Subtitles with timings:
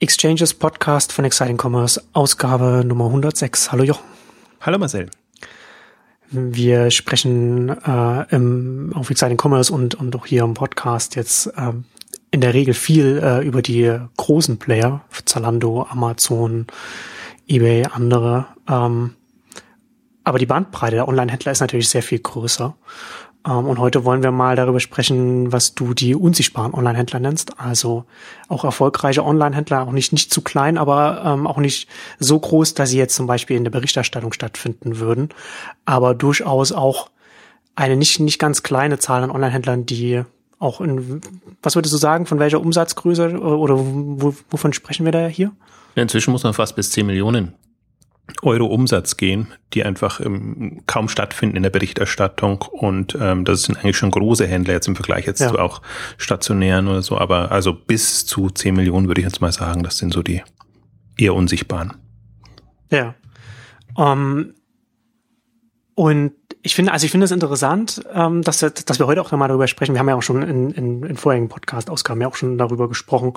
[0.00, 3.72] Exchanges Podcast von Exciting Commerce, Ausgabe Nummer 106.
[3.72, 4.04] Hallo Jochen.
[4.60, 5.10] Hallo Marcel.
[6.30, 11.72] Wir sprechen äh, im, auf Exciting Commerce und, und auch hier im Podcast jetzt äh,
[12.30, 16.68] in der Regel viel äh, über die großen Player, Zalando, Amazon,
[17.48, 18.46] eBay, andere.
[18.68, 19.16] Ähm,
[20.22, 22.76] aber die Bandbreite der Online-Händler ist natürlich sehr viel größer.
[23.46, 27.58] Ähm, und heute wollen wir mal darüber sprechen, was du die unsichtbaren Online-Händler nennst.
[27.60, 28.04] Also
[28.48, 31.88] auch erfolgreiche Online-Händler, auch nicht, nicht zu klein, aber ähm, auch nicht
[32.18, 35.30] so groß, dass sie jetzt zum Beispiel in der Berichterstattung stattfinden würden.
[35.84, 37.10] Aber durchaus auch
[37.74, 40.22] eine nicht, nicht ganz kleine Zahl an Online-Händlern, die
[40.58, 41.20] auch in,
[41.62, 45.52] was würdest du sagen, von welcher Umsatzgröße oder wo, wovon sprechen wir da hier?
[45.94, 47.54] Inzwischen muss man fast bis 10 Millionen
[48.42, 52.62] Euro Umsatz gehen, die einfach ähm, kaum stattfinden in der Berichterstattung.
[52.62, 55.48] Und ähm, das sind eigentlich schon große Händler jetzt im Vergleich jetzt ja.
[55.48, 55.82] zu auch
[56.16, 57.18] stationären oder so.
[57.18, 60.42] Aber also bis zu 10 Millionen würde ich jetzt mal sagen, das sind so die
[61.16, 61.94] eher unsichtbaren.
[62.90, 63.14] Ja.
[63.94, 64.54] Um, ähm,
[65.94, 69.48] und ich finde, also ich finde es interessant, ähm, dass, dass wir heute auch nochmal
[69.48, 69.94] darüber sprechen.
[69.94, 73.32] Wir haben ja auch schon in, in, in vorherigen Podcast-Ausgaben ja auch schon darüber gesprochen,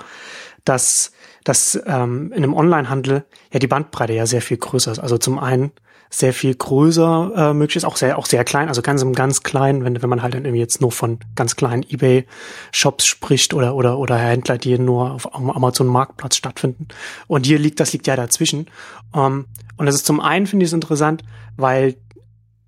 [0.63, 1.11] dass,
[1.43, 4.99] dass ähm, in einem Online-Handel ja die Bandbreite ja sehr viel größer ist.
[4.99, 5.71] Also zum einen
[6.13, 9.43] sehr viel größer äh, möglich ist, auch sehr, auch sehr klein, also ganz im ganz
[9.43, 13.75] klein, wenn, wenn man halt dann irgendwie jetzt nur von ganz kleinen Ebay-Shops spricht oder,
[13.75, 16.89] oder, oder Händler, die nur auf Amazon-Marktplatz stattfinden.
[17.27, 18.67] Und hier liegt, das liegt ja dazwischen.
[19.15, 19.45] Ähm,
[19.77, 21.23] und das ist zum einen, finde ich es interessant,
[21.55, 21.95] weil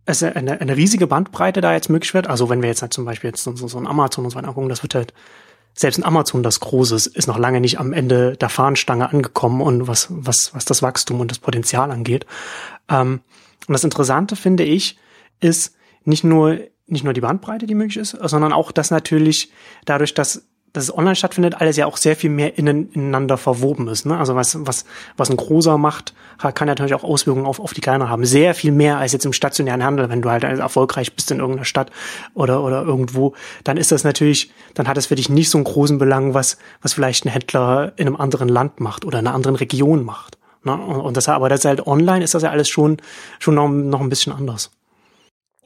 [0.06, 2.28] es eine, eine riesige Bandbreite da jetzt möglich wird.
[2.28, 4.70] Also wenn wir jetzt halt zum Beispiel jetzt so, so ein Amazon und so angucken,
[4.70, 5.14] das wird halt
[5.74, 9.62] selbst ein Amazon, das Große ist, ist noch lange nicht am Ende der Fahnenstange angekommen
[9.62, 12.26] und was, was, was das Wachstum und das Potenzial angeht.
[12.90, 13.22] Ähm,
[13.68, 14.98] und das Interessante finde ich,
[15.40, 19.52] ist nicht nur, nicht nur die Bandbreite, die möglich ist, sondern auch, dass natürlich
[19.86, 23.88] dadurch, dass dass es online stattfindet, alles ja auch sehr viel mehr innen, ineinander verwoben
[23.88, 24.08] ist.
[24.08, 24.18] Ne?
[24.18, 24.86] Also was, was,
[25.16, 26.16] was ein großer macht,
[26.56, 28.26] kann natürlich auch Auswirkungen auf, auf die kleiner haben.
[28.26, 31.66] Sehr viel mehr als jetzt im stationären Handel, wenn du halt erfolgreich bist in irgendeiner
[31.66, 31.92] Stadt
[32.34, 35.66] oder, oder irgendwo, dann ist das natürlich, dann hat es für dich nicht so einen
[35.66, 39.36] großen Belang, was, was vielleicht ein Händler in einem anderen Land macht oder in einer
[39.36, 40.40] anderen Region macht.
[40.64, 40.76] Ne?
[40.76, 42.98] Und das, aber das ist halt online ist das ja alles schon,
[43.38, 44.72] schon noch, noch ein bisschen anders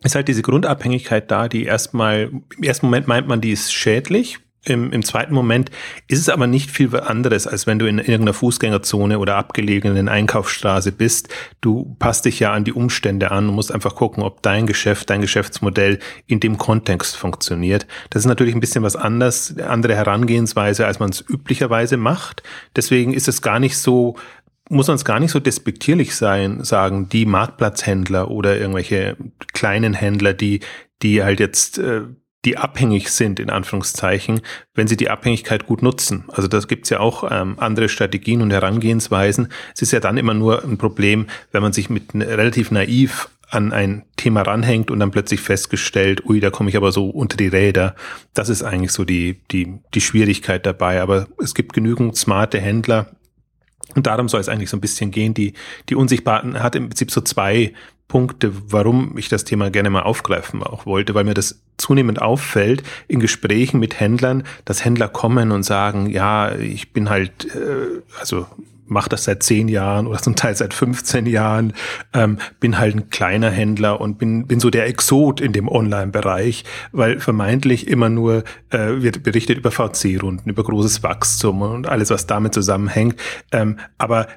[0.04, 4.38] ist halt diese Grundabhängigkeit da, die erstmal, im ersten Moment meint man, die ist schädlich,
[4.68, 5.72] im, Im zweiten Moment
[6.08, 10.92] ist es aber nicht viel anderes, als wenn du in irgendeiner Fußgängerzone oder abgelegenen Einkaufsstraße
[10.92, 11.30] bist.
[11.62, 15.10] Du passt dich ja an die Umstände an und musst einfach gucken, ob dein Geschäft,
[15.10, 17.88] dein Geschäftsmodell in dem Kontext funktioniert.
[18.10, 22.44] Das ist natürlich ein bisschen was anders, andere Herangehensweise, als man es üblicherweise macht.
[22.76, 24.16] Deswegen ist es gar nicht so
[24.70, 29.16] muss man es gar nicht so despektierlich sein, sagen die Marktplatzhändler oder irgendwelche
[29.54, 30.60] kleinen Händler, die
[31.02, 32.02] die halt jetzt äh,
[32.46, 34.42] die abhängig sind, in Anführungszeichen,
[34.74, 36.26] wenn sie die Abhängigkeit gut nutzen.
[36.30, 39.50] Also das gibt's ja auch ähm, andere Strategien und Herangehensweisen.
[39.76, 43.72] Es ist ja dann immer nur ein Problem, wenn man sich mit relativ naiv an
[43.72, 47.48] ein Thema ranhängt und dann plötzlich festgestellt, ui, da komme ich aber so unter die
[47.48, 47.96] Räder.
[48.34, 51.02] Das ist eigentlich so die, die, die Schwierigkeit dabei.
[51.02, 53.10] Aber es gibt genügend smarte Händler,
[53.96, 55.34] und darum soll es eigentlich so ein bisschen gehen.
[55.34, 55.54] Die,
[55.90, 57.74] die Unsichtbaren hat im Prinzip so zwei
[58.08, 62.84] Punkte, warum ich das Thema gerne mal aufgreifen auch wollte, weil mir das zunehmend auffällt
[63.08, 68.48] in Gesprächen mit Händlern, dass Händler kommen und sagen, ja, ich bin halt, äh, also
[68.88, 71.74] mache das seit zehn Jahren oder zum Teil seit 15 Jahren,
[72.14, 76.64] ähm, bin halt ein kleiner Händler und bin, bin so der Exot in dem Online-Bereich,
[76.94, 82.28] weil vermeintlich immer nur äh, wird berichtet über VC-Runden, über großes Wachstum und alles, was
[82.28, 83.20] damit zusammenhängt.
[83.52, 84.28] Ähm, aber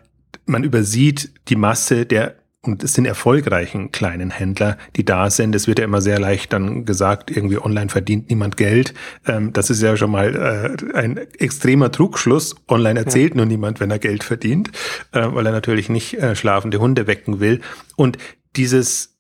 [0.47, 5.55] man übersieht die Masse der und es sind erfolgreichen kleinen Händler, die da sind.
[5.55, 8.93] Es wird ja immer sehr leicht dann gesagt, irgendwie online verdient niemand Geld.
[9.27, 12.57] Ähm, das ist ja schon mal äh, ein extremer Trugschluss.
[12.69, 13.37] Online erzählt ja.
[13.37, 14.71] nur niemand, wenn er Geld verdient,
[15.13, 17.61] äh, weil er natürlich nicht äh, schlafende Hunde wecken will.
[17.97, 18.19] Und
[18.57, 19.17] dieses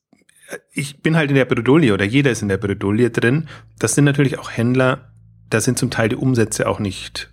[0.73, 3.49] ich bin halt in der Bredouille oder jeder ist in der Bredouille drin.
[3.79, 5.12] Das sind natürlich auch Händler,
[5.49, 7.31] da sind zum Teil die Umsätze auch nicht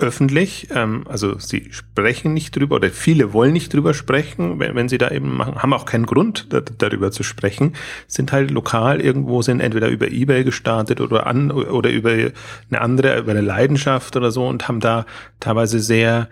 [0.00, 0.68] öffentlich.
[0.74, 4.98] Ähm, also sie sprechen nicht drüber oder viele wollen nicht drüber sprechen, wenn, wenn sie
[4.98, 7.74] da eben machen, haben auch keinen Grund da, darüber zu sprechen,
[8.06, 13.18] sind halt lokal irgendwo, sind entweder über Ebay gestartet oder an oder über eine andere,
[13.18, 15.06] über eine Leidenschaft oder so und haben da
[15.38, 16.28] teilweise sehr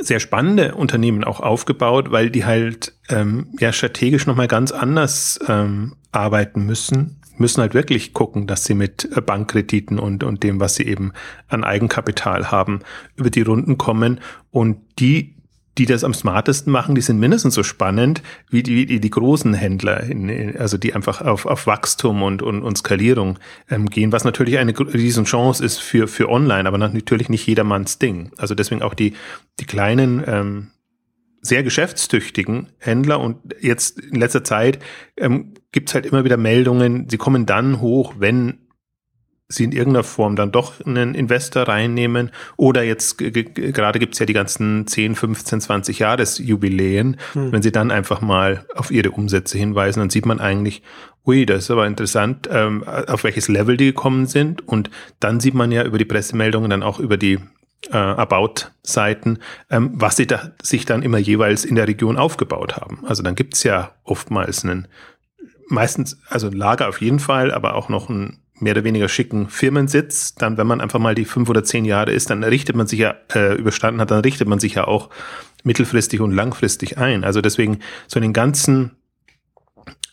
[0.00, 5.94] sehr spannende Unternehmen auch aufgebaut, weil die halt ähm, ja strategisch nochmal ganz anders ähm,
[6.10, 10.76] arbeiten müssen müssen halt wirklich gucken, dass sie mit äh, Bankkrediten und, und dem, was
[10.76, 11.12] sie eben
[11.48, 12.80] an Eigenkapital haben,
[13.16, 14.20] über die Runden kommen.
[14.50, 15.34] Und die
[15.78, 19.54] die das am smartesten machen, die sind mindestens so spannend wie die, die, die großen
[19.54, 23.38] Händler, in, also die einfach auf, auf Wachstum und, und, und Skalierung
[23.68, 28.30] ähm, gehen, was natürlich eine Riesenchance ist für, für online, aber natürlich nicht jedermanns Ding.
[28.36, 29.14] Also deswegen auch die,
[29.58, 30.68] die kleinen, ähm,
[31.44, 34.78] sehr geschäftstüchtigen Händler und jetzt in letzter Zeit
[35.16, 38.64] ähm, gibt es halt immer wieder Meldungen, sie kommen dann hoch, wenn
[39.46, 44.32] sie in irgendeiner Form dann doch einen Investor reinnehmen oder jetzt gerade gibt's ja die
[44.32, 47.52] ganzen 10, 15, 20 Jahresjubiläen, hm.
[47.52, 50.82] wenn sie dann einfach mal auf ihre Umsätze hinweisen, dann sieht man eigentlich,
[51.26, 54.90] ui, das ist aber interessant, ähm, auf welches Level die gekommen sind und
[55.20, 57.38] dann sieht man ja über die Pressemeldungen dann auch über die
[57.90, 59.38] äh, About-Seiten,
[59.70, 63.04] ähm, was sie da, sich dann immer jeweils in der Region aufgebaut haben.
[63.06, 64.88] Also dann gibt's ja oftmals einen
[65.68, 69.48] meistens, also ein Lager auf jeden Fall, aber auch noch ein mehr oder weniger schicken
[69.48, 72.86] Firmensitz, dann, wenn man einfach mal die fünf oder zehn Jahre ist, dann richtet man
[72.86, 75.10] sich ja, äh, überstanden hat, dann richtet man sich ja auch
[75.64, 77.24] mittelfristig und langfristig ein.
[77.24, 78.92] Also deswegen so in den ganzen,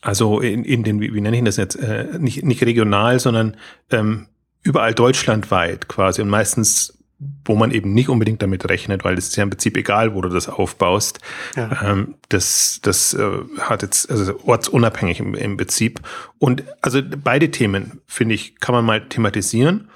[0.02, 3.58] also in, in den, wie, wie nenne ich das jetzt, äh, nicht, nicht regional, sondern
[3.92, 4.28] ähm,
[4.64, 6.98] überall deutschlandweit quasi und meistens
[7.46, 10.22] wo man eben nicht unbedingt damit rechnet, weil es ist ja im Prinzip egal, wo
[10.22, 11.20] du das aufbaust.
[11.56, 11.92] Ja.
[11.92, 16.02] Ähm, das das äh, hat jetzt, also ortsunabhängig im, im Prinzip.
[16.40, 19.90] Und also beide Themen, finde ich, kann man mal thematisieren.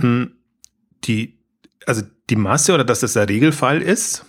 [0.00, 0.32] Hm,
[1.04, 1.38] die,
[1.86, 4.24] also die Masse oder dass das der Regelfall ist,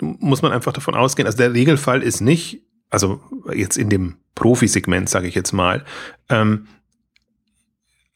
[0.00, 1.26] muss man einfach davon ausgehen.
[1.26, 3.20] Also der Regelfall ist nicht, also
[3.54, 5.84] jetzt in dem Profisegment, sage ich jetzt mal,
[6.28, 6.66] ähm,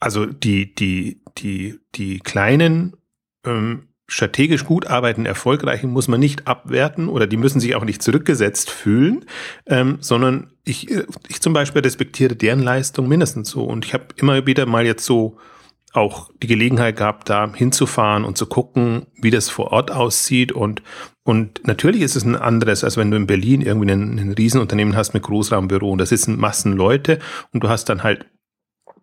[0.00, 2.96] also die, die, die, die kleinen
[3.44, 8.02] ähm, strategisch gut arbeiten, erfolgreichen muss man nicht abwerten oder die müssen sich auch nicht
[8.02, 9.24] zurückgesetzt fühlen,
[9.66, 10.90] ähm, sondern ich,
[11.28, 13.64] ich zum Beispiel respektiere deren Leistung mindestens so.
[13.64, 15.38] Und ich habe immer wieder mal jetzt so
[15.92, 20.52] auch die Gelegenheit gehabt, da hinzufahren und zu gucken, wie das vor Ort aussieht.
[20.52, 20.82] Und,
[21.24, 24.96] und natürlich ist es ein anderes, als wenn du in Berlin irgendwie ein, ein Riesenunternehmen
[24.96, 27.18] hast mit Großraumbüro und da sitzen Massen Leute
[27.52, 28.26] und du hast dann halt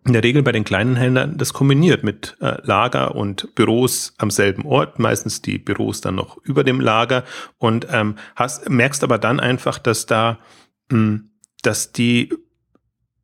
[0.08, 4.30] in der Regel bei den kleinen Händlern das kombiniert mit äh, Lager und Büros am
[4.30, 7.24] selben Ort, meistens die Büros dann noch über dem Lager
[7.58, 10.38] und ähm, hast, merkst aber dann einfach, dass da,
[10.90, 11.30] mh, hm,
[11.62, 12.32] dass die,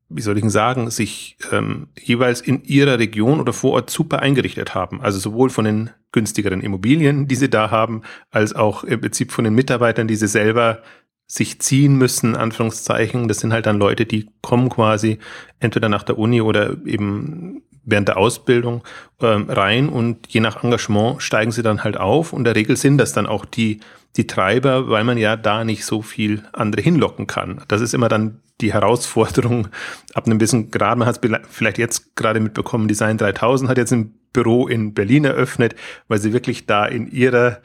[0.08, 4.20] wie soll ich denn sagen, sich ähm, jeweils in ihrer Region oder vor Ort super
[4.20, 5.00] eingerichtet haben.
[5.00, 9.44] Also sowohl von den günstigeren Immobilien, die sie da haben, als auch im Prinzip von
[9.44, 10.82] den Mitarbeitern, die sie selber
[11.26, 13.28] sich ziehen müssen, Anführungszeichen.
[13.28, 15.18] Das sind halt dann Leute, die kommen quasi
[15.58, 18.82] entweder nach der Uni oder eben während der Ausbildung
[19.20, 22.32] ähm, rein und je nach Engagement steigen sie dann halt auf.
[22.32, 23.80] Und in der Regel sind das dann auch die,
[24.16, 27.62] die Treiber, weil man ja da nicht so viel andere hinlocken kann.
[27.68, 29.68] Das ist immer dann die Herausforderung
[30.14, 30.98] ab einem bisschen Grad.
[30.98, 35.24] Man hat es vielleicht jetzt gerade mitbekommen, Design 3000 hat jetzt ein Büro in Berlin
[35.24, 35.76] eröffnet,
[36.08, 37.60] weil sie wirklich da in ihrer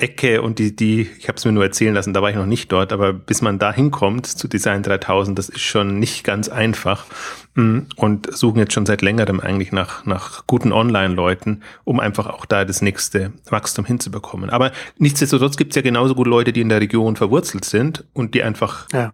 [0.00, 2.46] Ecke und die, die, ich habe es mir nur erzählen lassen, da war ich noch
[2.46, 6.48] nicht dort, aber bis man da hinkommt zu Design 3000, das ist schon nicht ganz
[6.48, 7.06] einfach
[7.54, 12.46] mm, und suchen jetzt schon seit längerem eigentlich nach, nach guten Online-Leuten, um einfach auch
[12.46, 14.50] da das nächste Wachstum hinzubekommen.
[14.50, 18.34] Aber nichtsdestotrotz gibt es ja genauso gut Leute, die in der Region verwurzelt sind und
[18.34, 19.12] die einfach ja.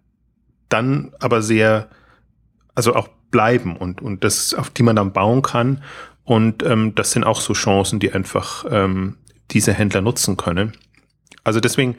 [0.69, 1.89] dann aber sehr,
[2.75, 5.83] also auch bleiben und, und das, auf die man dann bauen kann.
[6.25, 9.17] Und ähm, das sind auch so Chancen, die einfach ähm,
[9.51, 10.73] diese Händler nutzen können.
[11.45, 11.97] Also deswegen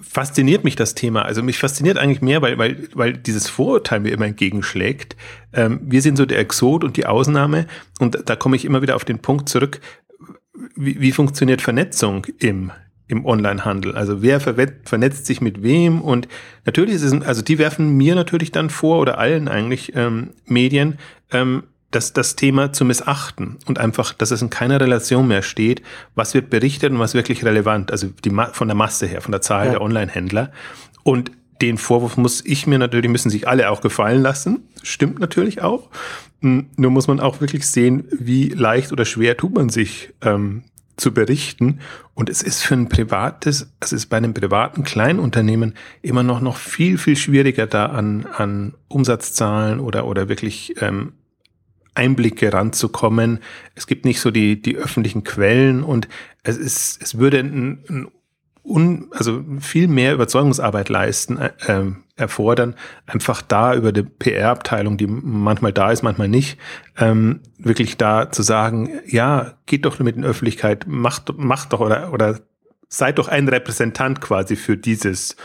[0.00, 1.22] fasziniert mich das Thema.
[1.22, 5.16] Also mich fasziniert eigentlich mehr, weil, weil, weil dieses Vorurteil mir immer entgegenschlägt.
[5.52, 7.66] Ähm, wir sind so der Exot und die Ausnahme.
[7.98, 9.80] Und da komme ich immer wieder auf den Punkt zurück.
[10.74, 12.72] Wie, wie funktioniert Vernetzung im,
[13.06, 13.96] im Onlinehandel?
[13.96, 16.00] Also wer vernetzt sich mit wem?
[16.00, 16.28] Und
[16.64, 20.98] natürlich ist es, also die werfen mir natürlich dann vor oder allen eigentlich ähm, Medien,
[21.30, 25.82] ähm, das, das Thema zu missachten und einfach, dass es in keiner Relation mehr steht,
[26.14, 29.40] was wird berichtet und was wirklich relevant, also die, von der Masse her, von der
[29.40, 29.72] Zahl ja.
[29.72, 30.52] der Online-Händler.
[31.02, 31.30] Und
[31.62, 34.68] den Vorwurf muss ich mir natürlich, müssen sich alle auch gefallen lassen.
[34.82, 35.88] Stimmt natürlich auch.
[36.40, 40.64] Hm, nur muss man auch wirklich sehen, wie leicht oder schwer tut man sich ähm,
[40.96, 41.80] zu berichten.
[42.14, 46.56] Und es ist für ein privates, es ist bei einem privaten Kleinunternehmen immer noch, noch
[46.56, 51.14] viel, viel schwieriger da an, an Umsatzzahlen oder, oder wirklich ähm,
[51.98, 53.40] Einblicke ranzukommen.
[53.74, 56.08] Es gibt nicht so die, die öffentlichen Quellen und
[56.42, 58.08] es ist, es würde ein, ein
[58.68, 62.74] un, also viel mehr Überzeugungsarbeit leisten, äh, ähm, erfordern,
[63.06, 66.58] einfach da über die PR-Abteilung, die manchmal da ist, manchmal nicht,
[66.98, 72.12] ähm, wirklich da zu sagen, ja, geht doch mit in Öffentlichkeit, macht, macht doch oder,
[72.12, 72.40] oder
[72.88, 75.36] seid doch ein Repräsentant quasi für dieses,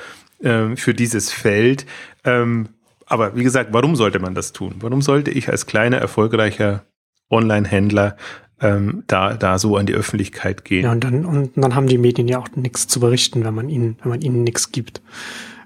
[0.41, 1.85] äh, für dieses Feld.
[2.23, 2.69] Ähm,
[3.13, 4.75] aber wie gesagt, warum sollte man das tun?
[4.79, 6.83] Warum sollte ich als kleiner, erfolgreicher
[7.29, 8.17] Online-Händler
[8.61, 10.85] ähm, da, da so an die Öffentlichkeit gehen.
[10.85, 13.69] Ja, und dann, und dann haben die Medien ja auch nichts zu berichten, wenn man
[13.69, 15.01] ihnen, wenn man ihnen nichts gibt.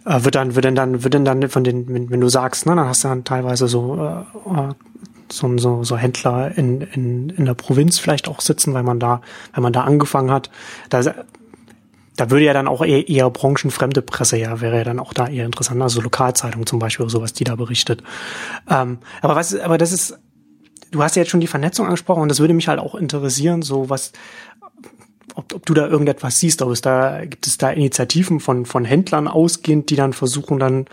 [0.05, 2.65] Äh, wird dann, wird denn dann, wird denn dann von den, wenn, wenn du sagst,
[2.65, 4.73] ne, dann hast du dann teilweise so, äh,
[5.31, 9.21] so, so, so Händler in, in, in der Provinz vielleicht auch sitzen, weil man da,
[9.53, 10.49] wenn man da angefangen hat.
[10.89, 11.01] Da,
[12.17, 15.27] da würde ja dann auch eher, eher branchenfremde Presse ja, wäre ja dann auch da
[15.27, 15.81] eher interessant.
[15.81, 18.03] Also Lokalzeitung zum Beispiel oder sowas, die da berichtet.
[18.69, 20.19] Ähm, aber was, aber das ist,
[20.91, 23.61] du hast ja jetzt schon die Vernetzung angesprochen und das würde mich halt auch interessieren,
[23.61, 24.11] so was,
[25.35, 28.83] ob, ob du da irgendetwas siehst, ob es da, gibt es da Initiativen von, von
[28.83, 30.85] Händlern ausgehend, die dann versuchen dann,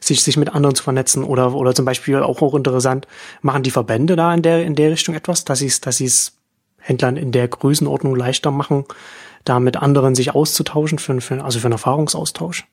[0.00, 3.06] sich, sich mit anderen zu vernetzen oder, oder zum Beispiel auch, auch interessant,
[3.42, 6.06] machen die Verbände da in der, in der Richtung etwas, dass sie es, dass sie
[6.06, 6.38] es
[6.78, 8.86] Händlern in der Größenordnung leichter machen,
[9.44, 12.66] da mit anderen sich auszutauschen, für, für, also für einen Erfahrungsaustausch?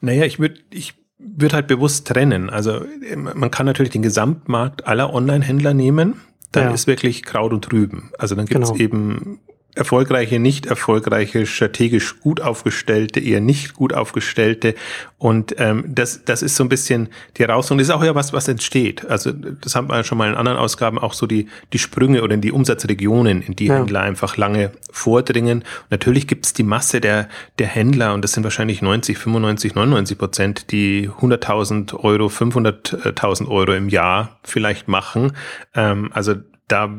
[0.00, 2.50] Naja, ich würde, ich würde halt bewusst trennen.
[2.50, 2.82] Also
[3.16, 6.20] man kann natürlich den Gesamtmarkt aller Online-Händler nehmen.
[6.52, 6.70] Dann ja.
[6.74, 8.10] ist wirklich Kraut und Rüben.
[8.18, 8.82] Also dann gibt es genau.
[8.82, 9.40] eben
[9.76, 14.74] erfolgreiche, nicht erfolgreiche, strategisch gut aufgestellte, eher nicht gut aufgestellte.
[15.18, 17.78] Und ähm, das, das ist so ein bisschen die Herausforderung.
[17.78, 19.04] Das ist auch ja was, was entsteht.
[19.06, 22.36] Also das haben wir schon mal in anderen Ausgaben auch so die, die Sprünge oder
[22.38, 23.76] die Umsatzregionen, in die ja.
[23.76, 25.58] Händler einfach lange vordringen.
[25.58, 27.28] Und natürlich gibt es die Masse der,
[27.58, 33.72] der Händler und das sind wahrscheinlich 90, 95, 99 Prozent, die 100.000 Euro, 500.000 Euro
[33.72, 35.32] im Jahr vielleicht machen.
[35.74, 36.34] Ähm, also
[36.68, 36.90] da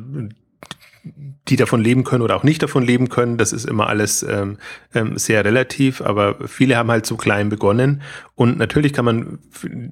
[1.48, 3.38] die davon leben können oder auch nicht davon leben können.
[3.38, 4.58] Das ist immer alles ähm,
[4.94, 8.02] ähm, sehr relativ, aber viele haben halt so klein begonnen.
[8.36, 9.40] Und natürlich kann man,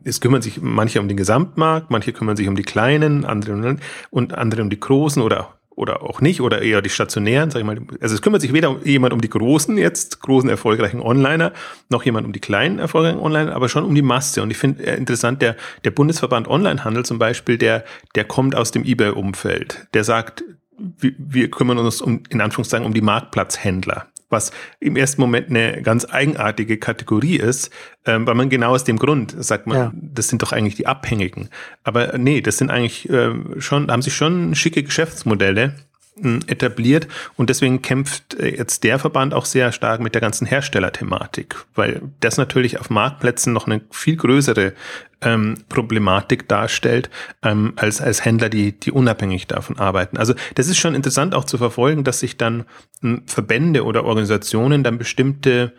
[0.03, 3.77] es kümmern sich manche um den Gesamtmarkt, manche kümmern sich um die kleinen, andere
[4.09, 7.65] und andere um die großen oder oder auch nicht, oder eher die stationären, sag ich
[7.65, 7.77] mal.
[7.99, 11.51] Also es kümmert sich weder jemand um die großen, jetzt großen erfolgreichen Onliner,
[11.89, 14.41] noch jemand um die kleinen erfolgreichen Onliner, aber schon um die Masse.
[14.41, 17.83] Und ich finde äh, interessant, der, der Bundesverband Onlinehandel zum Beispiel, der,
[18.15, 19.87] der kommt aus dem eBay-Umfeld.
[19.93, 20.43] Der sagt,
[20.77, 25.81] wir, wir kümmern uns um, in Anführungszeichen, um die Marktplatzhändler was im ersten Moment eine
[25.81, 27.71] ganz eigenartige Kategorie ist,
[28.05, 29.91] ähm, weil man genau aus dem Grund sagt man, ja.
[29.93, 31.49] das sind doch eigentlich die Abhängigen.
[31.83, 35.75] Aber nee, das sind eigentlich ähm, schon, haben sich schon schicke Geschäftsmodelle
[36.17, 41.57] etabliert und deswegen kämpft äh, jetzt der Verband auch sehr stark mit der ganzen Herstellerthematik,
[41.75, 44.73] weil das natürlich auf Marktplätzen noch eine viel größere
[45.21, 47.09] ähm, Problematik darstellt,
[47.43, 50.17] ähm, als, als Händler, die, die unabhängig davon arbeiten.
[50.17, 52.63] Also das ist schon interessant auch zu verfolgen, dass sich dann
[53.03, 55.73] ähm, Verbände oder Organisationen dann bestimmte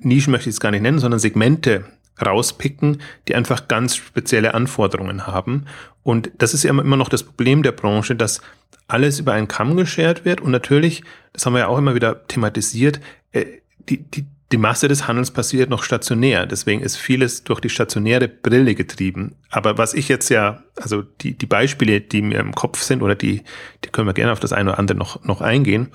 [0.00, 1.84] Nischen möchte ich es gar nicht nennen, sondern Segmente
[2.24, 5.66] rauspicken, die einfach ganz spezielle Anforderungen haben.
[6.02, 8.40] Und das ist ja immer noch das Problem der Branche, dass
[8.88, 10.40] alles über einen Kamm geschert wird.
[10.40, 11.02] Und natürlich,
[11.32, 13.00] das haben wir ja auch immer wieder thematisiert,
[13.32, 13.44] äh,
[13.88, 16.46] die, die, die Masse des Handels passiert noch stationär.
[16.46, 19.34] Deswegen ist vieles durch die stationäre Brille getrieben.
[19.50, 23.16] Aber was ich jetzt ja, also die, die Beispiele, die mir im Kopf sind, oder
[23.16, 23.42] die,
[23.84, 25.88] die können wir gerne auf das eine oder andere noch, noch eingehen,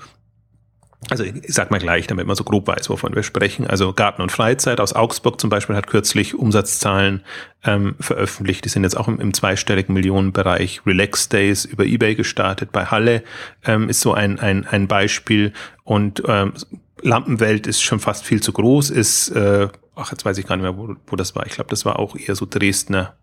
[1.10, 3.66] also ich sag mal gleich, damit man so grob weiß, wovon wir sprechen.
[3.66, 7.22] Also Garten und Freizeit aus Augsburg zum Beispiel hat kürzlich Umsatzzahlen
[7.64, 8.64] ähm, veröffentlicht.
[8.64, 10.82] Die sind jetzt auch im, im zweistelligen Millionenbereich.
[10.86, 12.70] Relax Days über eBay gestartet.
[12.72, 13.24] Bei Halle
[13.64, 15.52] ähm, ist so ein, ein, ein Beispiel.
[15.84, 16.54] Und ähm,
[17.02, 20.62] Lampenwelt ist schon fast viel zu groß, ist, äh, ach, jetzt weiß ich gar nicht
[20.62, 21.44] mehr, wo, wo das war.
[21.46, 23.16] Ich glaube, das war auch eher so Dresdner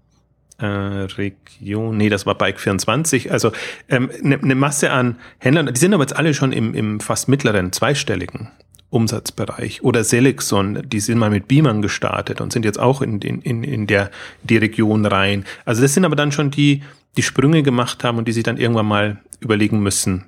[0.60, 3.52] äh, Region, nee, das war Bike 24, also
[3.88, 7.00] eine ähm, ne, ne Masse an Händlern, die sind aber jetzt alle schon im, im
[7.00, 8.50] fast mittleren, zweistelligen
[8.90, 9.84] Umsatzbereich.
[9.84, 13.64] Oder Selexon, die sind mal mit Beamern gestartet und sind jetzt auch in, in, in,
[13.64, 14.10] in der
[14.44, 15.46] die Region rein.
[15.66, 16.84] Also das sind aber dann schon die,
[17.16, 20.26] die Sprünge gemacht haben und die sich dann irgendwann mal überlegen müssen,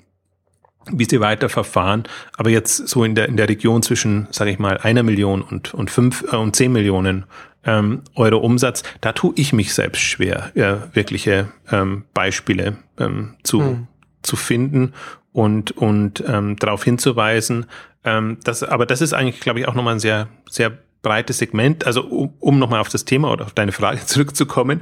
[0.92, 2.04] wie sie weiter verfahren.
[2.38, 5.74] Aber jetzt so in der, in der Region zwischen, sage ich mal, einer Million und,
[5.74, 7.26] und fünf äh, und zehn Millionen
[7.64, 13.62] ähm, Euro Umsatz, da tue ich mich selbst schwer, ja, wirkliche ähm, Beispiele ähm, zu,
[13.62, 13.88] hm.
[14.22, 14.94] zu finden
[15.32, 17.66] und, und ähm, darauf hinzuweisen.
[18.04, 21.86] Ähm, das, aber das ist eigentlich, glaube ich, auch nochmal ein sehr, sehr breites Segment.
[21.86, 24.82] Also um, um nochmal auf das Thema oder auf deine Frage zurückzukommen.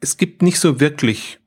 [0.00, 1.38] Es gibt nicht so wirklich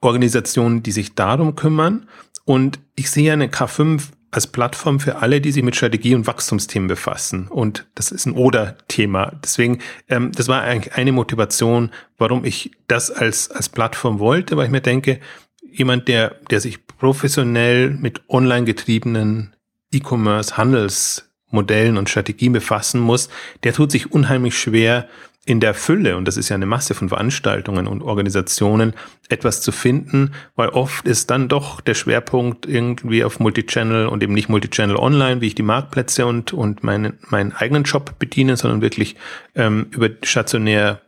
[0.00, 2.08] Organisationen, die sich darum kümmern.
[2.44, 6.88] Und ich sehe eine K5 als Plattform für alle, die sich mit Strategie und Wachstumsthemen
[6.88, 7.48] befassen.
[7.48, 9.32] Und das ist ein Oder-Thema.
[9.42, 14.66] Deswegen, ähm, das war eigentlich eine Motivation, warum ich das als, als Plattform wollte, weil
[14.66, 15.20] ich mir denke,
[15.62, 19.54] jemand, der, der sich professionell mit online getriebenen
[19.92, 23.28] E-Commerce, Handelsmodellen und Strategien befassen muss,
[23.64, 25.08] der tut sich unheimlich schwer,
[25.50, 28.94] in der Fülle, und das ist ja eine Masse von Veranstaltungen und Organisationen,
[29.28, 34.32] etwas zu finden, weil oft ist dann doch der Schwerpunkt irgendwie auf Multichannel und eben
[34.32, 38.80] nicht Multichannel online, wie ich die Marktplätze und, und meinen, meinen eigenen Job bediene, sondern
[38.80, 39.16] wirklich
[39.56, 41.00] ähm, über stationär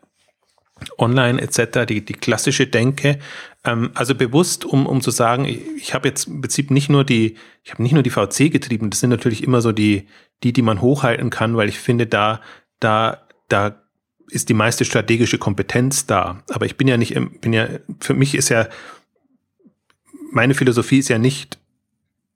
[0.99, 3.20] online etc., die, die klassische Denke.
[3.64, 7.04] Ähm, also bewusst, um, um zu sagen, ich, ich habe jetzt im Prinzip nicht nur
[7.04, 10.08] die, ich habe nicht nur die VC getrieben, das sind natürlich immer so die,
[10.42, 12.40] die, die man hochhalten kann, weil ich finde, da,
[12.80, 13.81] da, da
[14.32, 16.42] ist die meiste strategische Kompetenz da.
[16.50, 17.68] Aber ich bin ja nicht, bin ja,
[18.00, 18.68] für mich ist ja,
[20.30, 21.58] meine Philosophie ist ja nicht,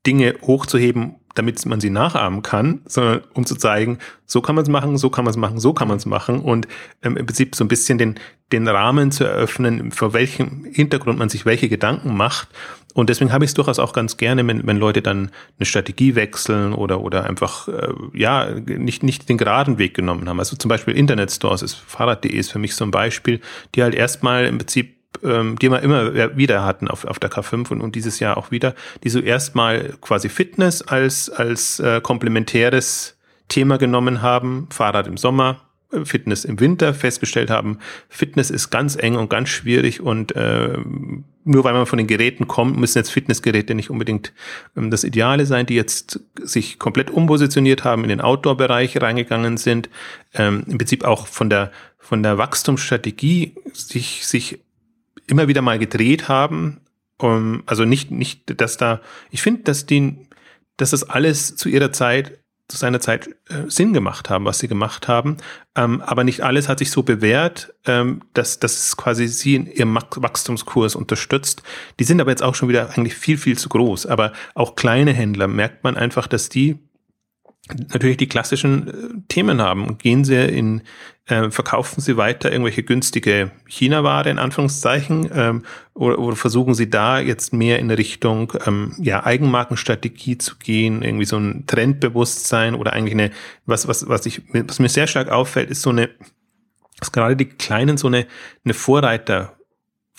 [0.06, 4.68] Dinge hochzuheben, damit man sie nachahmen kann, sondern um zu zeigen, so kann man es
[4.68, 6.68] machen, so kann man es machen, so kann man es machen und
[7.02, 8.14] ähm, im Prinzip so ein bisschen den,
[8.52, 12.48] den Rahmen zu eröffnen, vor welchem Hintergrund man sich welche Gedanken macht.
[12.96, 16.14] Und deswegen habe ich es durchaus auch ganz gerne, wenn, wenn Leute dann eine Strategie
[16.14, 20.38] wechseln oder, oder einfach äh, ja nicht, nicht den geraden Weg genommen haben.
[20.38, 23.42] Also zum Beispiel Internetstores ist Fahrrad.de ist für mich so ein Beispiel,
[23.74, 27.70] die halt erstmal im Prinzip ähm, die wir immer wieder hatten auf, auf der K5
[27.70, 28.74] und, und dieses Jahr auch wieder,
[29.04, 35.60] die so erstmal quasi Fitness als, als äh, komplementäres Thema genommen haben, Fahrrad im Sommer,
[35.92, 40.78] äh, Fitness im Winter festgestellt haben, Fitness ist ganz eng und ganz schwierig und äh,
[41.46, 44.32] nur weil man von den Geräten kommt, müssen jetzt Fitnessgeräte nicht unbedingt
[44.76, 49.88] ähm, das Ideale sein, die jetzt sich komplett umpositioniert haben, in den Outdoor-Bereich reingegangen sind,
[50.34, 54.60] ähm, im Prinzip auch von der von der Wachstumsstrategie sich sich
[55.26, 56.80] immer wieder mal gedreht haben.
[57.18, 59.00] Um, also nicht, nicht, dass da,
[59.30, 60.18] ich finde, dass die,
[60.76, 62.38] dass das alles zu ihrer Zeit,
[62.68, 65.36] zu seiner Zeit äh, Sinn gemacht haben, was sie gemacht haben.
[65.76, 69.66] Ähm, aber nicht alles hat sich so bewährt, ähm, dass, dass es quasi sie in
[69.66, 71.62] ihrem Wachstumskurs unterstützt.
[72.00, 74.06] Die sind aber jetzt auch schon wieder eigentlich viel, viel zu groß.
[74.06, 76.78] Aber auch kleine Händler merkt man einfach, dass die
[77.68, 78.92] natürlich die klassischen äh,
[79.28, 79.98] Themen haben.
[79.98, 80.82] Gehen sie in,
[81.26, 85.62] äh, verkaufen sie weiter irgendwelche günstige China-Ware in Anführungszeichen ähm,
[85.94, 91.24] oder, oder versuchen sie da jetzt mehr in Richtung ähm, ja, Eigenmarkenstrategie zu gehen, irgendwie
[91.24, 93.30] so ein Trendbewusstsein oder eigentlich eine,
[93.66, 96.10] was, was, was ich, was mir sehr stark auffällt, ist so eine,
[97.00, 98.26] dass gerade die Kleinen so eine,
[98.64, 99.55] eine Vorreiter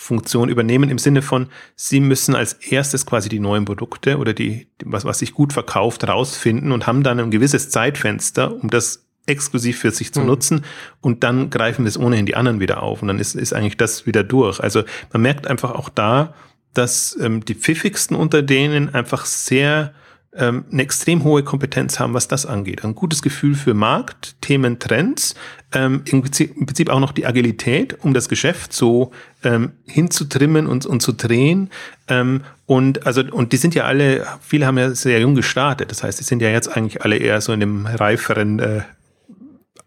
[0.00, 4.68] Funktion übernehmen im Sinne von, sie müssen als erstes quasi die neuen Produkte oder die,
[4.84, 9.80] was, was sich gut verkauft, rausfinden und haben dann ein gewisses Zeitfenster, um das exklusiv
[9.80, 10.26] für sich zu mhm.
[10.26, 10.64] nutzen
[11.00, 14.06] und dann greifen es ohnehin die anderen wieder auf und dann ist, ist eigentlich das
[14.06, 14.60] wieder durch.
[14.60, 16.32] Also man merkt einfach auch da,
[16.74, 19.92] dass ähm, die pfiffigsten unter denen einfach sehr
[20.34, 22.84] ähm, eine extrem hohe Kompetenz haben, was das angeht.
[22.84, 25.34] Ein gutes Gefühl für Markt, Themen, Trends,
[25.72, 29.12] ähm, im, Prinzip, auch noch die Agilität, um das Geschäft so
[29.44, 31.70] ähm, hinzutrimmen und, und zu drehen.
[32.08, 35.90] Ähm, und also und die sind ja alle, viele haben ja sehr jung gestartet.
[35.90, 38.80] Das heißt, die sind ja jetzt eigentlich alle eher so in dem reiferen äh,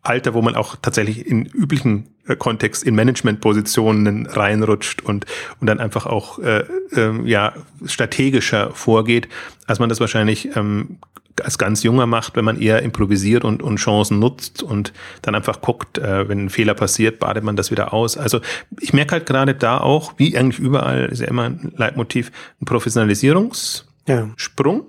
[0.04, 5.26] Alter, wo man auch tatsächlich in üblichen äh, Kontext in Managementpositionen reinrutscht und,
[5.60, 6.64] und dann einfach auch äh,
[6.94, 7.54] äh, ja,
[7.86, 9.30] strategischer vorgeht,
[9.68, 10.98] als man das wahrscheinlich ähm,
[11.44, 15.62] als ganz junger macht, wenn man eher improvisiert und, und Chancen nutzt und dann einfach
[15.62, 18.18] guckt, äh, wenn ein Fehler passiert, badet man das wieder aus.
[18.18, 18.42] Also
[18.80, 22.66] ich merke halt gerade da auch, wie eigentlich überall, ist ja immer ein Leitmotiv, ein
[22.66, 23.88] Professionalisierungssprung.
[24.08, 24.86] Ja.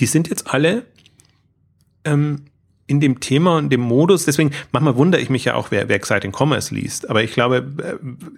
[0.00, 0.84] Die sind jetzt alle
[2.04, 2.44] ähm,
[2.92, 5.96] in dem Thema und dem Modus, deswegen manchmal wundere ich mich ja auch, wer, wer
[5.96, 7.08] Exciting Commerce liest.
[7.08, 7.94] Aber ich glaube, äh,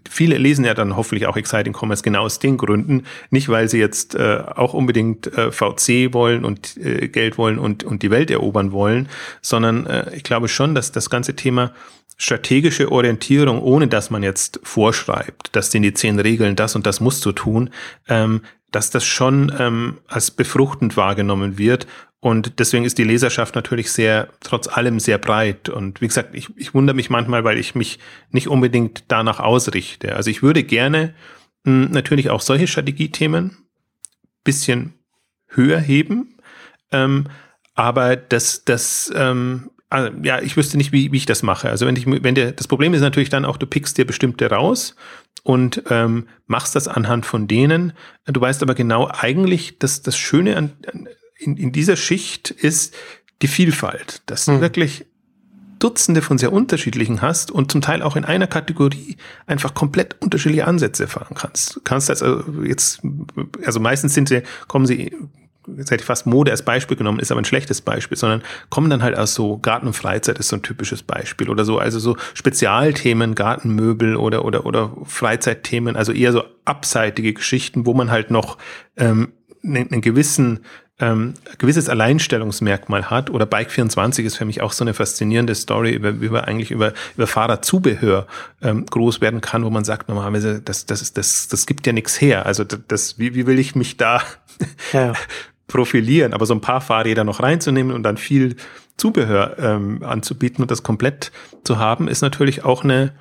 [0.09, 3.03] viele lesen ja dann hoffentlich auch Exciting Commerce genau aus den Gründen.
[3.31, 7.83] Nicht, weil sie jetzt äh, auch unbedingt äh, VC wollen und äh, Geld wollen und,
[7.83, 9.09] und die Welt erobern wollen,
[9.43, 11.73] sondern äh, ich glaube schon, dass das ganze Thema
[12.17, 17.01] strategische Orientierung, ohne dass man jetzt vorschreibt, das sind die zehn Regeln, das und das
[17.01, 17.71] musst du tun,
[18.09, 21.89] ähm, dass das schon ähm, als befruchtend wahrgenommen wird
[22.25, 25.69] und deswegen ist die Leserschaft natürlich sehr, trotz allem sehr breit.
[25.69, 27.99] Und wie gesagt, ich, ich wundere mich manchmal, weil ich mich
[28.31, 30.17] nicht unbedingt danach ausrichte.
[30.17, 31.13] Also ich würde gerne
[31.65, 33.59] mh, hm, natürlich auch solche Strategiethemen
[34.43, 34.95] bisschen
[35.49, 36.39] höher heben.
[36.93, 37.27] Ähm,
[37.75, 41.69] aber das, das, ähm, also, ja, ich wüsste nicht, wie, wie ich das mache.
[41.69, 44.49] Also wenn ich, wenn der, das Problem ist natürlich dann auch, du pickst dir bestimmte
[44.49, 44.97] raus
[45.43, 47.93] und ähm, machst das anhand von denen.
[48.25, 51.07] Du weißt aber genau eigentlich, dass das Schöne an, an
[51.39, 52.95] in, in dieser Schicht ist
[53.43, 54.61] die Vielfalt, dass du mhm.
[54.61, 55.07] wirklich
[55.79, 59.17] Dutzende von sehr unterschiedlichen hast und zum Teil auch in einer Kategorie
[59.47, 61.77] einfach komplett unterschiedliche Ansätze fahren kannst.
[61.77, 63.03] Du kannst das also jetzt,
[63.67, 65.13] also meistens sind sie, kommen sie,
[65.77, 68.89] jetzt hätte ich fast Mode als Beispiel genommen, ist aber ein schlechtes Beispiel, sondern kommen
[68.89, 71.99] dann halt aus so Garten und Freizeit ist so ein typisches Beispiel oder so, also
[71.99, 78.31] so Spezialthemen, Gartenmöbel oder, oder, oder Freizeitthemen, also eher so abseitige Geschichten, wo man halt
[78.31, 78.57] noch
[78.97, 80.61] ähm, einen, einen gewissen
[81.01, 83.31] ähm, gewisses Alleinstellungsmerkmal hat.
[83.31, 86.71] Oder Bike 24 ist für mich auch so eine faszinierende Story, über, wie man eigentlich
[86.71, 88.27] über, über Fahrradzubehör
[88.63, 91.93] ähm, groß werden kann, wo man sagt normalerweise, das, das, ist, das, das gibt ja
[91.93, 92.47] nichts her.
[92.47, 94.23] Also das, wie, wie will ich mich da
[94.93, 95.15] ja.
[95.67, 96.33] profilieren?
[96.33, 98.57] Aber so ein paar Fahrräder noch reinzunehmen und dann viel
[98.97, 101.33] Zubehör ähm, anzubieten und das komplett
[101.65, 103.13] zu haben, ist natürlich auch eine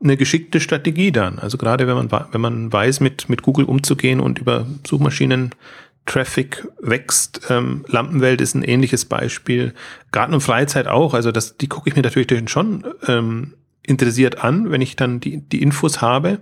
[0.00, 1.38] eine geschickte Strategie dann.
[1.38, 5.50] Also gerade wenn man, wenn man weiß, mit, mit Google umzugehen und über Suchmaschinen
[6.08, 7.42] Traffic wächst.
[7.50, 9.74] Ähm, Lampenwelt ist ein ähnliches Beispiel.
[10.10, 11.14] Garten und Freizeit auch.
[11.14, 15.38] Also das, die gucke ich mir natürlich schon ähm, interessiert an, wenn ich dann die,
[15.38, 16.40] die Infos habe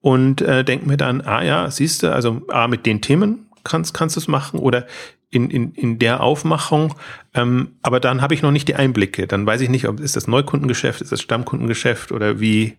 [0.00, 3.94] und äh, denke mir dann, ah ja, siehst du, also A, mit den Themen kannst,
[3.94, 4.86] kannst du es machen oder
[5.30, 6.94] in, in, in der Aufmachung,
[7.34, 9.26] ähm, aber dann habe ich noch nicht die Einblicke.
[9.26, 12.76] Dann weiß ich nicht, ob ist das Neukundengeschäft, ist das Stammkundengeschäft oder wie,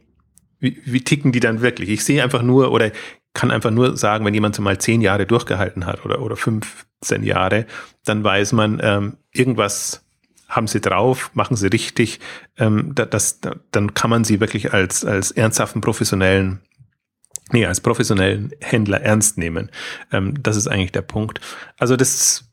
[0.60, 1.90] wie, wie ticken die dann wirklich?
[1.90, 2.92] Ich sehe einfach nur oder
[3.38, 7.68] kann einfach nur sagen, wenn jemand mal zehn Jahre durchgehalten hat oder, oder 15 Jahre,
[8.04, 10.04] dann weiß man, ähm, irgendwas
[10.50, 12.20] haben sie drauf, machen sie richtig,
[12.58, 16.62] ähm, das, das, dann kann man sie wirklich als, als ernsthaften professionellen
[17.52, 19.70] nee, als professionellen Händler ernst nehmen.
[20.12, 21.40] Ähm, das ist eigentlich der Punkt.
[21.78, 22.44] Also das.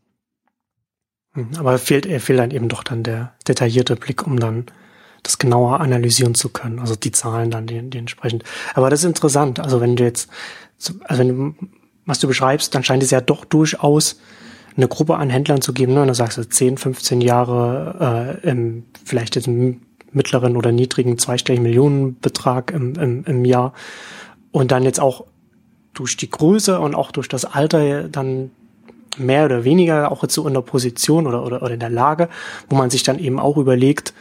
[1.32, 4.66] Hm, aber fehlt, er fehlt dann eben doch dann der detaillierte Blick, um dann
[5.24, 6.78] das genauer analysieren zu können.
[6.78, 8.44] Also die Zahlen dann die, die entsprechend.
[8.74, 9.58] Aber das ist interessant.
[9.58, 10.30] Also wenn du jetzt,
[11.04, 11.54] also
[12.06, 14.20] was du beschreibst, dann scheint es ja doch durchaus
[14.76, 15.94] eine Gruppe an Händlern zu geben.
[15.94, 16.02] Ne?
[16.02, 19.80] Und da sagst du 10, 15 Jahre äh, im, vielleicht jetzt im
[20.12, 23.72] mittleren oder niedrigen zweistelligen Millionenbetrag im, im, im Jahr
[24.52, 25.24] und dann jetzt auch
[25.92, 28.50] durch die Größe und auch durch das Alter dann
[29.16, 32.28] mehr oder weniger auch jetzt so in der Position oder, oder, oder in der Lage,
[32.68, 34.12] wo man sich dann eben auch überlegt,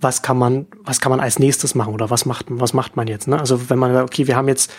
[0.00, 3.06] was kann man, was kann man als nächstes machen oder was macht, was macht man
[3.06, 3.28] jetzt?
[3.28, 3.38] Ne?
[3.38, 4.72] Also wenn man okay, wir haben jetzt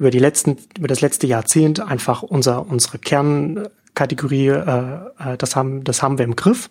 [0.00, 5.84] über die letzten, über das letzte Jahrzehnt einfach unser, unsere Kernkategorie, äh, äh das haben,
[5.84, 6.70] das haben wir im Griff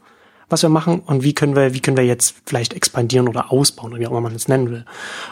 [0.50, 3.92] was wir machen und wie können wir, wie können wir jetzt vielleicht expandieren oder ausbauen
[3.92, 4.86] oder wie auch immer man es nennen will.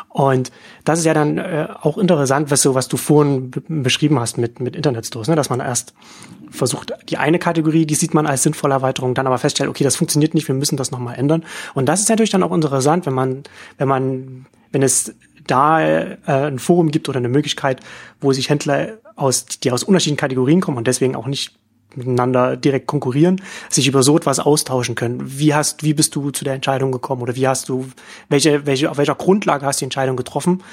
[0.09, 0.51] Und
[0.85, 4.59] das ist ja dann äh, auch interessant, was so, was du vorhin beschrieben hast mit,
[4.59, 5.35] mit Internetstores, ne?
[5.35, 5.93] dass man erst
[6.51, 9.95] versucht, die eine Kategorie, die sieht man als sinnvolle Erweiterung, dann aber feststellt, okay, das
[9.95, 11.43] funktioniert nicht, wir müssen das nochmal ändern.
[11.73, 13.43] Und das ist natürlich dann auch interessant, wenn man,
[13.77, 15.15] wenn man, wenn es
[15.47, 17.81] da äh, ein Forum gibt oder eine Möglichkeit,
[18.21, 21.55] wo sich Händler aus, die aus unterschiedlichen Kategorien kommen und deswegen auch nicht
[21.95, 25.21] miteinander direkt konkurrieren, sich über so etwas austauschen können.
[25.23, 27.87] Wie hast, wie bist du zu der Entscheidung gekommen oder wie hast du,
[28.29, 30.63] welche, welche, auf welcher Grundlage hast du die Entscheidung getroffen,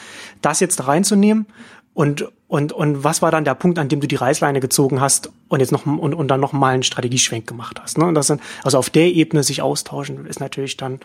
[0.42, 1.46] das jetzt reinzunehmen
[1.94, 5.30] und, und, und was war dann der Punkt, an dem du die Reißleine gezogen hast
[5.48, 8.04] und jetzt noch, und, und dann noch mal einen Strategieschwenk gemacht hast, ne?
[8.04, 11.00] Und das sind, also auf der Ebene sich austauschen ist natürlich dann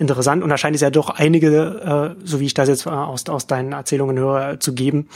[0.00, 2.90] interessant und da scheint es ja doch einige, äh, so wie ich das jetzt äh,
[2.90, 5.08] aus, aus deinen Erzählungen höre, zu geben,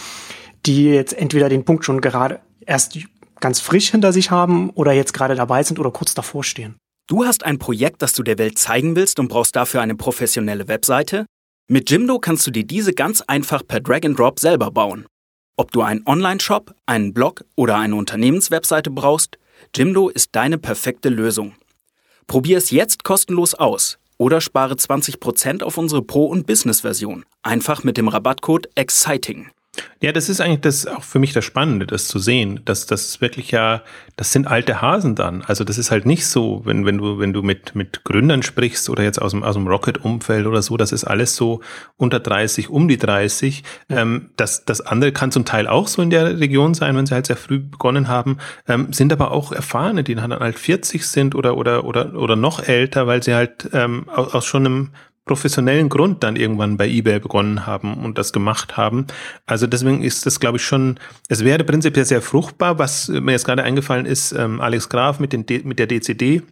[0.66, 2.98] die jetzt entweder den Punkt schon gerade erst
[3.40, 6.76] ganz frisch hinter sich haben oder jetzt gerade dabei sind oder kurz davor stehen.
[7.06, 10.68] Du hast ein Projekt, das du der Welt zeigen willst und brauchst dafür eine professionelle
[10.68, 11.26] Webseite?
[11.68, 15.06] Mit Jimdo kannst du dir diese ganz einfach per Drag and Drop selber bauen.
[15.56, 19.38] Ob du einen Online-Shop, einen Blog oder eine Unternehmenswebseite brauchst,
[19.74, 21.54] Jimdo ist deine perfekte Lösung.
[22.26, 27.26] Probier es jetzt kostenlos aus oder spare 20% auf unsere Pro- und Business-Version.
[27.42, 29.50] Einfach mit dem Rabattcode EXCITING.
[30.00, 33.20] Ja, das ist eigentlich das auch für mich das Spannende, das zu sehen, dass das
[33.20, 33.82] wirklich ja,
[34.16, 35.42] das sind alte Hasen dann.
[35.42, 38.88] Also das ist halt nicht so, wenn, wenn du, wenn du mit, mit Gründern sprichst
[38.90, 41.60] oder jetzt aus dem, aus dem Rocket-Umfeld oder so, das ist alles so
[41.96, 43.62] unter 30, um die 30.
[43.88, 44.02] Ja.
[44.02, 47.14] Ähm, das, das andere kann zum Teil auch so in der Region sein, wenn sie
[47.14, 51.34] halt sehr früh begonnen haben, ähm, sind aber auch Erfahrene, die dann halt 40 sind
[51.34, 54.90] oder, oder, oder, oder noch älter, weil sie halt ähm, aus, aus schon einem
[55.24, 59.06] professionellen Grund dann irgendwann bei eBay begonnen haben und das gemacht haben.
[59.46, 63.46] Also deswegen ist das, glaube ich, schon, es wäre prinzipiell sehr fruchtbar, was mir jetzt
[63.46, 66.42] gerade eingefallen ist, ähm, Alex Graf mit, den, mit der DCD.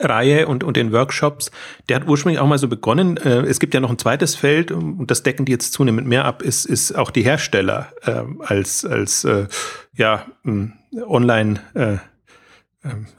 [0.00, 1.52] Reihe und, und den Workshops,
[1.88, 3.18] der hat ursprünglich auch mal so begonnen.
[3.18, 6.24] Äh, es gibt ja noch ein zweites Feld und das decken die jetzt zunehmend mehr
[6.24, 9.46] ab, ist, ist auch die Hersteller äh, als, als äh,
[9.94, 10.26] ja,
[11.06, 11.98] online äh,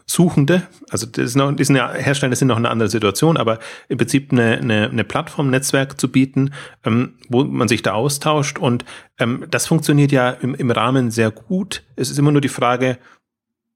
[0.06, 3.60] Suchende, also das ist, noch, das sind ja Hersteller sind noch eine andere Situation, aber
[3.90, 6.54] im Prinzip eine, eine, eine Plattform-Netzwerk zu bieten,
[6.84, 8.86] ähm, wo man sich da austauscht und
[9.20, 11.84] ähm, das funktioniert ja im, im Rahmen sehr gut.
[11.96, 12.98] Es ist immer nur die Frage,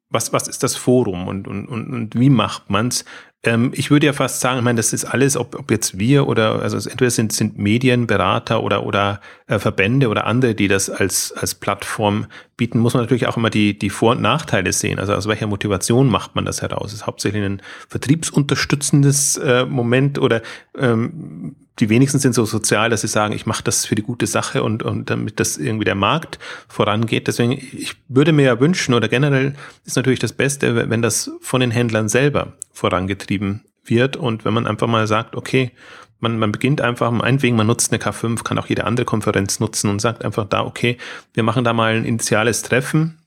[0.09, 3.05] was, was ist das Forum und, und, und, und wie macht man's?
[3.43, 6.27] Ähm, ich würde ja fast sagen, ich meine, das ist alles, ob, ob jetzt wir
[6.27, 10.89] oder, also entweder sind, sind Medien, Berater oder, oder äh, Verbände oder andere, die das
[10.91, 14.99] als, als Plattform bieten, muss man natürlich auch immer die, die Vor- und Nachteile sehen.
[14.99, 16.93] Also aus welcher Motivation macht man das heraus?
[16.93, 20.43] Ist hauptsächlich ein vertriebsunterstützendes äh, Moment oder
[20.77, 24.27] ähm, die wenigsten sind so sozial, dass sie sagen, ich mache das für die gute
[24.27, 27.27] Sache und, und damit das irgendwie der Markt vorangeht.
[27.27, 31.59] Deswegen, ich würde mir ja wünschen, oder generell ist natürlich das Beste, wenn das von
[31.59, 35.71] den Händlern selber vorangetrieben wird und wenn man einfach mal sagt, okay,
[36.19, 39.89] man, man beginnt einfach, meinetwegen, man nutzt eine K5, kann auch jede andere Konferenz nutzen
[39.89, 40.97] und sagt einfach da, okay,
[41.33, 43.17] wir machen da mal ein initiales Treffen,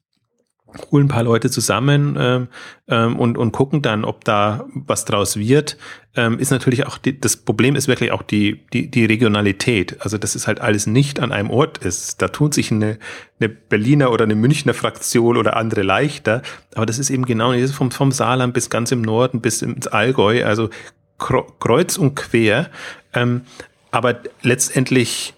[0.93, 2.49] holen ein paar Leute zusammen ähm,
[2.89, 5.77] ähm, und, und gucken dann, ob da was draus wird.
[6.17, 9.97] Ähm, ist natürlich auch, die, das Problem ist wirklich auch die, die, die Regionalität.
[10.01, 12.23] Also, dass es halt alles nicht an einem Ort ist.
[12.23, 12.99] Da tut sich eine,
[13.41, 16.43] eine Berliner oder eine Münchner Fraktion oder andere leichter.
[16.75, 20.45] Aber das ist eben genau vom, vom Saarland bis ganz im Norden bis ins Allgäu,
[20.45, 20.71] also
[21.19, 22.71] kreuz und quer.
[23.13, 23.43] Ähm,
[23.91, 25.35] aber letztendlich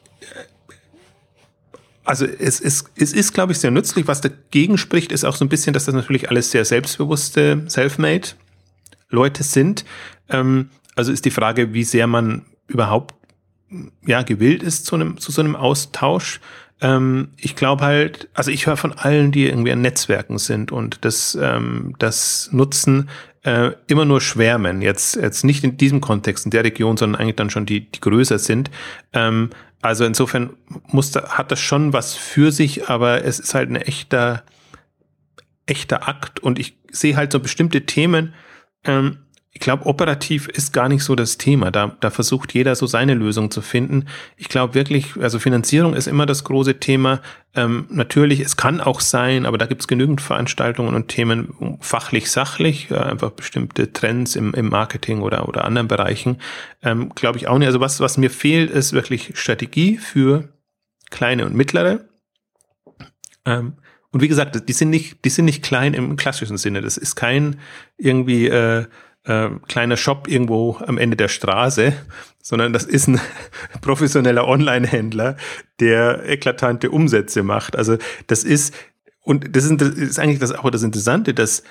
[2.05, 4.07] also es ist, es ist, glaube ich, sehr nützlich.
[4.07, 8.29] Was dagegen spricht, ist auch so ein bisschen, dass das natürlich alles sehr selbstbewusste Selfmade
[9.17, 9.85] Leute sind.
[10.29, 13.15] Ähm, also ist die Frage, wie sehr man überhaupt
[14.07, 16.41] ja gewillt ist zu einem zu so einem Austausch.
[16.81, 21.05] Ähm, ich glaube halt, also ich höre von allen, die irgendwie an Netzwerken sind und
[21.05, 23.09] das ähm, das nutzen,
[23.43, 24.83] äh, immer nur schwärmen.
[24.83, 28.01] Jetzt jetzt nicht in diesem Kontext in der Region, sondern eigentlich dann schon die die
[28.01, 28.71] größer sind.
[29.13, 29.51] Ähm,
[29.83, 30.51] also insofern
[30.87, 34.45] muss da, hat das schon was für sich, aber es ist halt ein echter
[35.67, 38.35] echter Akt und ich sehe halt so bestimmte Themen.
[38.85, 39.19] Ähm,
[39.57, 41.71] ich glaube, operativ ist gar nicht so das Thema.
[41.71, 44.05] Da, da versucht jeder so seine Lösung zu finden.
[44.37, 47.23] Ich glaube wirklich, also Finanzierung ist immer das große Thema.
[47.55, 52.31] Ähm, natürlich, es kann auch sein, aber da gibt es genügend Veranstaltungen und Themen fachlich,
[52.31, 56.37] sachlich, äh, einfach bestimmte Trends im, im Marketing oder, oder anderen Bereichen.
[56.83, 57.69] Ähm, glaube ich auch nicht.
[57.69, 60.51] Also was, was mir fehlt, ist wirklich Strategie für
[61.09, 62.01] kleine und mittlere.
[63.47, 63.79] Ähm,
[64.17, 66.81] und wie gesagt, die sind nicht, die sind nicht klein im klassischen Sinne.
[66.81, 67.61] Das ist kein
[67.99, 68.87] irgendwie äh,
[69.25, 71.93] äh, kleiner Shop irgendwo am Ende der Straße,
[72.43, 73.21] sondern das ist ein
[73.83, 75.37] professioneller Online-Händler,
[75.81, 77.77] der eklatante Umsätze macht.
[77.77, 78.73] Also das ist,
[79.21, 81.63] und das ist, das ist eigentlich das auch das Interessante, dass,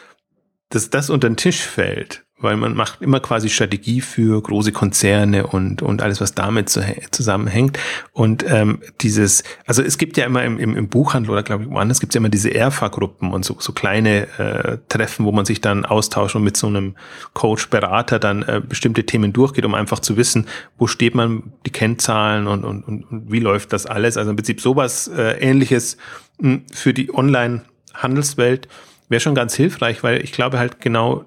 [0.69, 5.47] dass das unter den Tisch fällt weil man macht immer quasi Strategie für große Konzerne
[5.47, 7.79] und, und alles, was damit zusammenhängt.
[8.11, 11.69] Und ähm, dieses, also es gibt ja immer im, im, im Buchhandel oder glaube ich
[11.69, 15.45] woanders gibt es ja immer diese ERFA-Gruppen und so, so kleine äh, Treffen, wo man
[15.45, 16.95] sich dann austauscht und mit so einem
[17.33, 21.71] Coach, Berater dann äh, bestimmte Themen durchgeht, um einfach zu wissen, wo steht man, die
[21.71, 24.17] Kennzahlen und, und, und, und wie läuft das alles.
[24.17, 25.97] Also im Prinzip sowas äh, ähnliches
[26.39, 28.67] mh, hm, für die Online-Handelswelt
[29.07, 31.25] wäre schon ganz hilfreich, weil ich glaube halt genau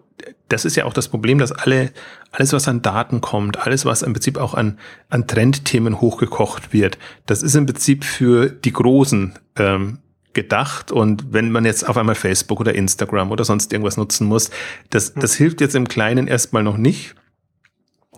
[0.48, 1.92] das ist ja auch das Problem, dass alle,
[2.32, 6.98] alles, was an Daten kommt, alles, was im Prinzip auch an, an Trendthemen hochgekocht wird,
[7.26, 9.98] das ist im Prinzip für die Großen ähm,
[10.32, 10.90] gedacht.
[10.92, 14.50] Und wenn man jetzt auf einmal Facebook oder Instagram oder sonst irgendwas nutzen muss,
[14.90, 17.14] das, das hilft jetzt im Kleinen erstmal noch nicht.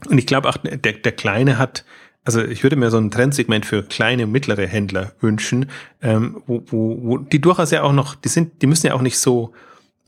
[0.09, 1.85] Und ich glaube auch, der, der Kleine hat,
[2.25, 6.99] also ich würde mir so ein Trendsegment für kleine mittlere Händler wünschen, ähm, wo, wo,
[7.03, 9.53] wo die durchaus ja auch noch, die sind, die müssen ja auch nicht so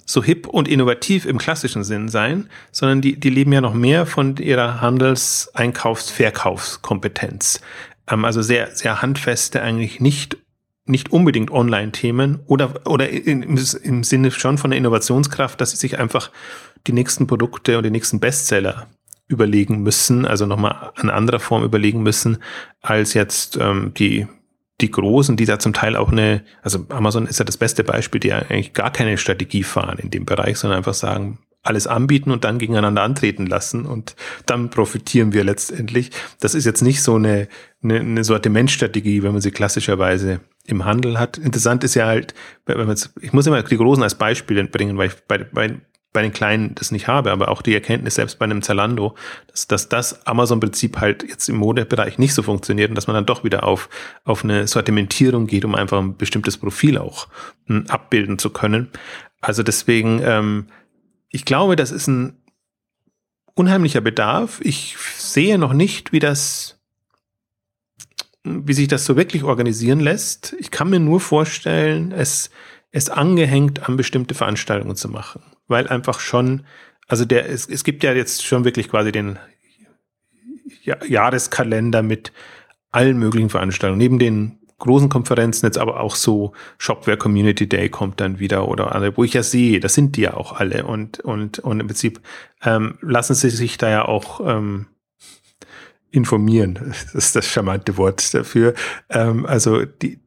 [0.04, 4.06] so hip und innovativ im klassischen Sinn sein, sondern die, die leben ja noch mehr
[4.06, 7.60] von ihrer Handels-, Einkaufs-, Verkaufskompetenz.
[8.08, 10.38] Ähm, also sehr, sehr handfeste, eigentlich nicht,
[10.84, 15.98] nicht unbedingt Online-Themen oder, oder im, im Sinne schon von der Innovationskraft, dass sie sich
[15.98, 16.30] einfach
[16.86, 18.88] die nächsten Produkte und die nächsten Bestseller
[19.28, 22.38] überlegen müssen, also nochmal an anderer Form überlegen müssen,
[22.82, 24.26] als jetzt ähm, die
[24.80, 28.20] die Großen, die da zum Teil auch eine, also Amazon ist ja das beste Beispiel,
[28.20, 32.42] die eigentlich gar keine Strategie fahren in dem Bereich, sondern einfach sagen, alles anbieten und
[32.44, 36.11] dann gegeneinander antreten lassen und dann profitieren wir letztendlich.
[36.40, 37.46] Das ist jetzt nicht so eine,
[37.82, 41.38] eine, eine Sortimentstrategie, wenn man sie klassischerweise im Handel hat.
[41.38, 42.35] Interessant ist ja halt,
[42.66, 45.76] wenn man jetzt, ich muss immer die Großen als Beispiel bringen, weil ich bei, bei,
[46.12, 49.14] bei den Kleinen das nicht habe, aber auch die Erkenntnis selbst bei einem Zalando,
[49.48, 53.27] dass, dass das Amazon-Prinzip halt jetzt im Modebereich nicht so funktioniert und dass man dann
[53.27, 53.88] doch wieder auf,
[54.25, 57.29] auf eine Sortimentierung geht, um einfach ein bestimmtes Profil auch
[57.68, 58.90] m, hm, abbilden zu können.
[59.40, 60.66] Also deswegen, ähm,
[61.31, 62.37] ich glaube, das ist ein
[63.55, 64.61] unheimlicher Bedarf.
[64.62, 66.79] Ich sehe noch nicht, wie das,
[68.44, 70.55] wie sich das so wirklich organisieren lässt.
[70.59, 72.51] Ich kann mir nur vorstellen, es,
[72.92, 76.62] es angehängt an bestimmte Veranstaltungen zu machen weil einfach schon,
[77.09, 79.40] also der, es, es gibt ja jetzt schon wirklich quasi den
[80.85, 82.33] Jahreskalender mit
[82.90, 83.98] allen möglichen Veranstaltungen.
[83.98, 88.94] Neben den großen Konferenzen jetzt aber auch so Shopware Community Day kommt dann wieder oder
[88.94, 91.87] alle, wo ich ja sehe, das sind die ja auch alle und und und im
[91.87, 92.20] Prinzip
[92.62, 94.87] ähm, lassen sie sich da ja auch ähm,
[96.11, 96.74] informieren.
[97.12, 98.74] Das ist das charmante Wort dafür.
[99.09, 100.18] Ähm, also die,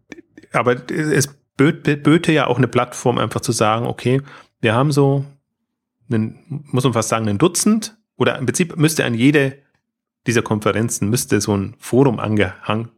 [0.54, 4.22] aber es böte ja auch eine Plattform einfach zu sagen, okay,
[4.62, 5.26] wir haben so
[6.10, 9.58] einen, muss man fast sagen, ein Dutzend oder im Prinzip müsste an jede
[10.28, 12.90] dieser Konferenzen müsste so ein Forum angehangen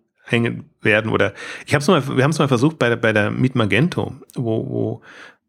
[0.81, 1.33] werden oder
[1.65, 4.13] ich habe es mal, wir haben es mal versucht bei der bei der Meet Magento,
[4.35, 5.01] wo wo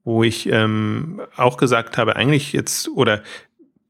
[0.05, 3.23] wo ich ähm, auch gesagt habe, eigentlich jetzt oder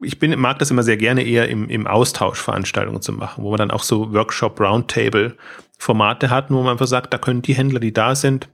[0.00, 3.50] ich bin, mag das immer sehr gerne eher im, im Austausch Veranstaltungen zu machen, wo
[3.50, 5.36] man dann auch so Workshop Roundtable
[5.76, 8.48] Formate hat, wo man einfach sagt, da können die Händler, die da sind,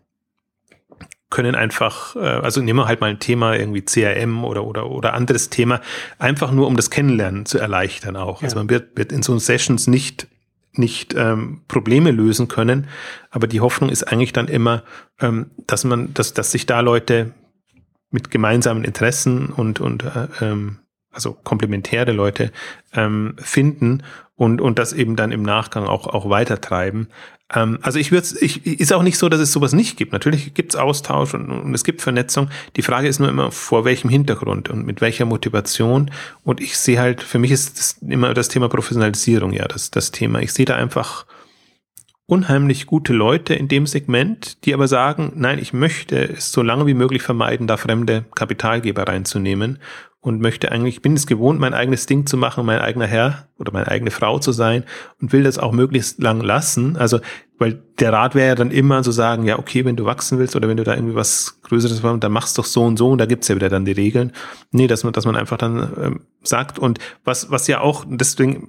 [1.35, 5.15] können einfach, äh, also nehmen wir halt mal ein Thema irgendwie CRM oder oder oder
[5.15, 5.81] anderes Thema,
[6.21, 8.41] einfach nur um das Kennenlernen zu erleichtern auch.
[8.41, 8.47] Also ja.
[8.47, 10.29] Also man wird, wird in so Sessions nicht
[10.77, 12.87] nicht ähm, Probleme lösen können,
[13.31, 14.85] aber die Hoffnung ist eigentlich dann immer,
[15.21, 17.33] ähm, dass man, dass dass sich da Leute
[18.11, 20.79] mit gemeinsamen Interessen und und äh, ähm,
[21.15, 22.53] also komplementäre Leute
[22.93, 24.03] ähm, finden
[24.37, 27.09] und, und das eben dann im Nachgang auch, auch weitertreiben.
[27.55, 30.13] Ähm, also ich würde ich ist auch nicht so, dass es sowas nicht gibt.
[30.13, 32.49] Natürlich gibt es Austausch und, und es gibt Vernetzung.
[32.77, 36.11] Die Frage ist nur immer, vor welchem Hintergrund und mit welcher Motivation.
[36.43, 40.11] Und ich sehe halt, für mich ist das immer das Thema Professionalisierung, ja, das, das
[40.11, 40.41] Thema.
[40.41, 41.27] Ich sehe da einfach
[42.27, 46.87] unheimlich gute Leute in dem Segment, die aber sagen, nein, ich möchte es so lange
[46.87, 49.79] wie möglich vermeiden, da fremde Kapitalgeber reinzunehmen
[50.25, 53.47] und möchte eigentlich, ich bin es gewohnt, mein eigenes Ding zu machen, mein eigener Herr
[53.59, 54.85] oder meine eigene Frau zu sein
[55.21, 56.97] und will das auch möglichst lang lassen.
[56.97, 57.21] Also,
[57.59, 60.57] weil der Rat wäre ja dann immer zu sagen, ja, okay, wenn du wachsen willst
[60.57, 63.19] oder wenn du da irgendwie was Größeres machst, dann machst doch so und so und
[63.19, 64.33] da gibt's ja wieder dann die Regeln.
[64.71, 68.69] Nee, dass man, dass man einfach dann ähm, sagt und was, was ja auch, deswegen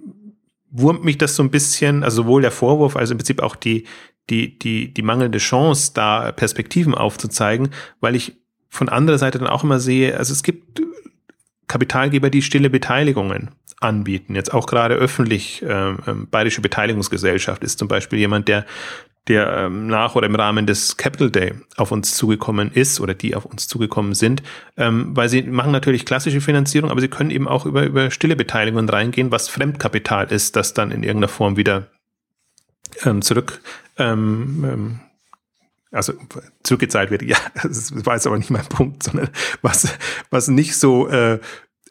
[0.71, 3.85] wurmt mich das so ein bisschen, also sowohl der Vorwurf, also im Prinzip auch die,
[4.29, 7.69] die, die, die mangelnde Chance, da Perspektiven aufzuzeigen,
[8.01, 10.81] weil ich von anderer Seite dann auch immer sehe, also es gibt
[11.67, 14.35] Kapitalgeber, die stille Beteiligungen anbieten.
[14.35, 18.65] Jetzt auch gerade öffentlich, ähm, ähm, Bayerische Beteiligungsgesellschaft ist zum Beispiel jemand, der
[19.27, 23.35] der ähm, nach oder im Rahmen des Capital Day auf uns zugekommen ist oder die
[23.35, 24.43] auf uns zugekommen sind,
[24.77, 28.35] ähm, weil sie machen natürlich klassische Finanzierung, aber sie können eben auch über, über stille
[28.35, 31.87] Beteiligungen reingehen, was Fremdkapital ist, das dann in irgendeiner Form wieder
[33.03, 33.61] ähm, zurück
[33.97, 34.99] ähm, ähm,
[35.95, 36.13] also
[36.63, 39.29] zurückgezahlt wird, ja, das war jetzt aber nicht mein Punkt, sondern
[39.61, 39.87] was,
[40.29, 41.39] was nicht so äh,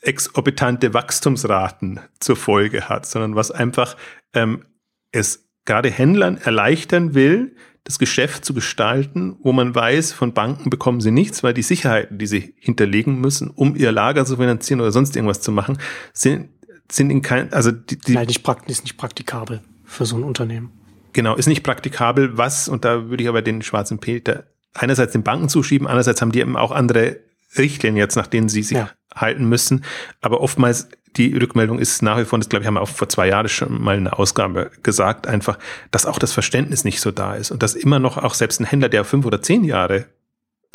[0.02, 3.96] exorbitante Wachstumsraten zur Folge hat, sondern was einfach
[4.34, 4.64] ähm,
[5.12, 11.00] es gerade Händlern erleichtern will, das Geschäft zu gestalten, wo man weiß, von Banken bekommen
[11.00, 14.92] sie nichts, weil die Sicherheiten, die sie hinterlegen müssen, um ihr Lager zu finanzieren oder
[14.92, 15.78] sonst irgendwas zu machen,
[16.12, 16.48] sind,
[16.90, 20.72] sind in kein, also die, die Nein, nicht, ist nicht praktikabel für so ein Unternehmen.
[21.14, 25.22] Genau, ist nicht praktikabel, was, und da würde ich aber den schwarzen Peter einerseits den
[25.22, 27.20] Banken zuschieben, andererseits haben die eben auch andere
[27.56, 28.90] Richtlinien jetzt, nach denen sie sich ja.
[29.14, 29.84] halten müssen.
[30.20, 33.08] Aber oftmals die Rückmeldung ist nach wie vor, das glaube ich, haben wir auch vor
[33.08, 35.58] zwei Jahren schon mal eine Ausgabe gesagt, einfach,
[35.92, 38.64] dass auch das Verständnis nicht so da ist und dass immer noch auch selbst ein
[38.64, 40.06] Händler, der fünf oder zehn Jahre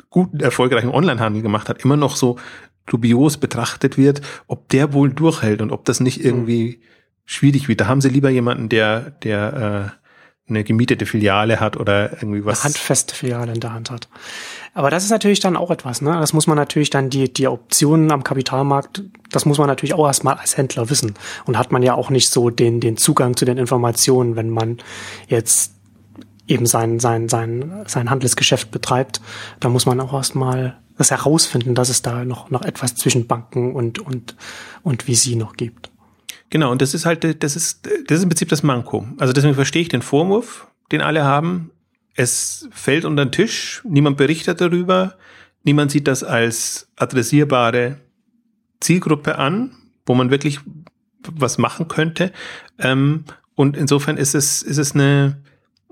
[0.09, 2.37] guten, erfolgreichen Onlinehandel gemacht hat, immer noch so
[2.85, 6.81] dubios betrachtet wird, ob der wohl durchhält und ob das nicht irgendwie
[7.25, 7.81] schwierig wird.
[7.81, 10.08] Da haben sie lieber jemanden, der, der äh,
[10.49, 12.59] eine gemietete Filiale hat oder irgendwie was.
[12.59, 14.07] Eine handfeste Filiale in der Hand hat.
[14.73, 16.11] Aber das ist natürlich dann auch etwas, ne?
[16.11, 20.05] Das muss man natürlich dann die, die Optionen am Kapitalmarkt, das muss man natürlich auch
[20.05, 21.15] erstmal als Händler wissen.
[21.45, 24.77] Und hat man ja auch nicht so den, den Zugang zu den Informationen, wenn man
[25.27, 25.73] jetzt
[26.47, 29.21] eben sein, sein, sein, sein Handelsgeschäft betreibt.
[29.59, 33.73] Da muss man auch erstmal das herausfinden, dass es da noch, noch etwas zwischen Banken
[33.73, 34.35] und, und,
[34.83, 35.88] und wie sie noch gibt.
[36.49, 39.07] Genau, und das ist halt, das ist, das ist im Prinzip das Manko.
[39.17, 41.71] Also deswegen verstehe ich den Vorwurf, den alle haben.
[42.15, 45.15] Es fällt unter den Tisch, niemand berichtet darüber,
[45.63, 47.97] niemand sieht das als adressierbare
[48.79, 50.59] Zielgruppe an, wo man wirklich
[51.23, 52.31] was machen könnte.
[52.79, 55.37] Ähm, und insofern ist es, ist es eine,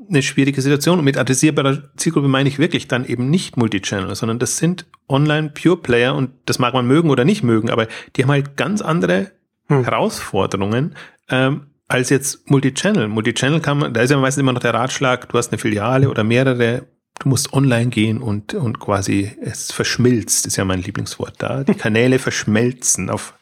[0.10, 1.00] eine schwierige Situation.
[1.00, 6.15] Und mit adressierbarer Zielgruppe meine ich wirklich dann eben nicht Multichannel, sondern das sind Online-Pure-Player
[6.15, 9.32] und das mag man mögen oder nicht mögen, aber die haben halt ganz andere
[9.68, 9.84] hm.
[9.84, 10.96] Herausforderungen
[11.30, 13.08] ähm, als jetzt Multichannel.
[13.08, 16.10] Multichannel kann man, da ist ja meistens immer noch der Ratschlag, du hast eine Filiale
[16.10, 16.88] oder mehrere,
[17.20, 21.64] du musst online gehen und, und quasi es verschmilzt, ist ja mein Lieblingswort da.
[21.64, 23.34] Die Kanäle verschmelzen auf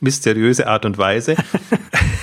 [0.00, 1.36] mysteriöse Art und Weise.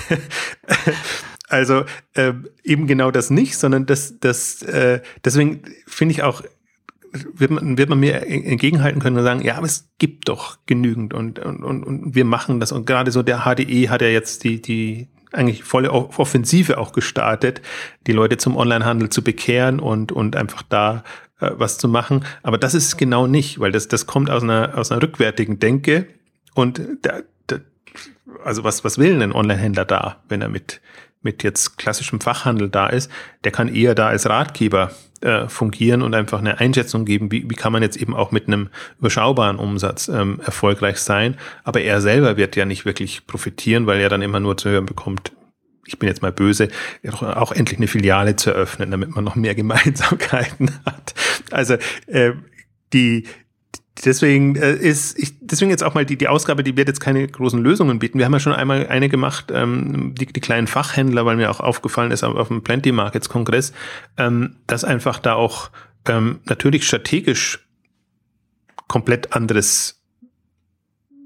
[1.48, 2.32] also äh,
[2.64, 6.42] eben genau das nicht, sondern das, das, äh, deswegen finde ich auch
[7.34, 11.14] wird man, wird man mir entgegenhalten können und sagen, ja, aber es gibt doch genügend
[11.14, 12.72] und, und, und, wir machen das.
[12.72, 17.60] Und gerade so der HDE hat ja jetzt die, die eigentlich volle Offensive auch gestartet,
[18.06, 21.04] die Leute zum Onlinehandel zu bekehren und, und einfach da
[21.40, 22.24] äh, was zu machen.
[22.42, 26.06] Aber das ist genau nicht, weil das, das kommt aus einer, aus einer rückwärtigen Denke
[26.54, 27.56] und da, da,
[28.44, 30.80] also was, was will ein Onlinehändler da, wenn er mit,
[31.26, 33.10] mit jetzt klassischem Fachhandel da ist,
[33.44, 37.54] der kann eher da als Ratgeber äh, fungieren und einfach eine Einschätzung geben, wie, wie
[37.54, 41.36] kann man jetzt eben auch mit einem überschaubaren Umsatz ähm, erfolgreich sein.
[41.64, 44.86] Aber er selber wird ja nicht wirklich profitieren, weil er dann immer nur zu hören
[44.86, 45.32] bekommt,
[45.86, 46.68] ich bin jetzt mal böse,
[47.20, 51.14] auch endlich eine Filiale zu eröffnen, damit man noch mehr Gemeinsamkeiten hat.
[51.50, 51.74] Also
[52.06, 52.32] äh,
[52.92, 53.24] die,
[54.04, 57.26] deswegen äh, ist ich, deswegen jetzt auch mal die die Ausgabe, die wird jetzt keine
[57.26, 58.18] großen Lösungen bieten.
[58.18, 61.60] Wir haben ja schon einmal eine gemacht, ähm, die, die kleinen Fachhändler, weil mir auch
[61.60, 63.72] aufgefallen ist auf, auf dem Plenty Markets Kongress,
[64.16, 65.70] ähm, dass einfach da auch
[66.06, 67.66] ähm, natürlich strategisch
[68.88, 70.02] komplett anderes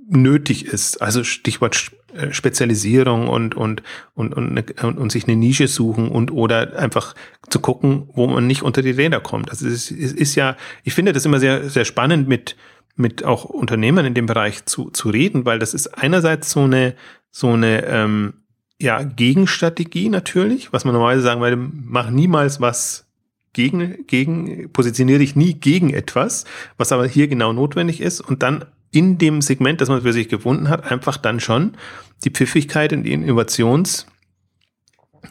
[0.08, 1.00] nötig ist.
[1.00, 1.92] Also Stichwort
[2.30, 3.82] Spezialisierung und, und,
[4.14, 7.14] und, und, und, und sich eine Nische suchen und oder einfach
[7.48, 9.50] zu gucken, wo man nicht unter die Räder kommt.
[9.50, 12.56] Also es ist, es ist ja, ich finde das immer sehr, sehr spannend mit,
[12.96, 16.94] mit auch Unternehmern in dem Bereich zu, zu reden, weil das ist einerseits so eine,
[17.30, 18.34] so eine, ähm,
[18.80, 23.06] ja, Gegenstrategie natürlich, was man normalerweise sagen würde, mach niemals was
[23.52, 26.44] gegen, gegen, positioniere dich nie gegen etwas,
[26.78, 30.28] was aber hier genau notwendig ist und dann in dem Segment, das man für sich
[30.28, 31.76] gefunden hat, einfach dann schon
[32.24, 34.06] die Pfiffigkeit und die Innovations,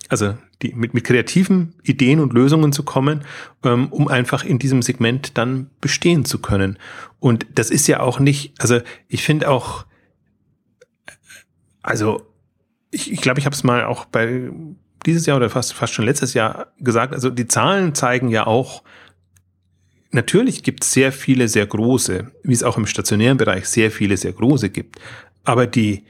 [0.07, 3.23] also die, mit, mit kreativen Ideen und Lösungen zu kommen,
[3.63, 6.77] ähm, um einfach in diesem Segment dann bestehen zu können.
[7.19, 9.85] Und das ist ja auch nicht, also ich finde auch,
[11.81, 12.25] also
[12.91, 14.51] ich, ich glaube, ich habe es mal auch bei
[15.05, 18.83] dieses Jahr oder fast, fast schon letztes Jahr gesagt, also die Zahlen zeigen ja auch,
[20.11, 24.17] Natürlich gibt es sehr viele sehr große, wie es auch im stationären Bereich sehr viele
[24.17, 24.99] sehr große gibt.
[25.43, 26.03] Aber die,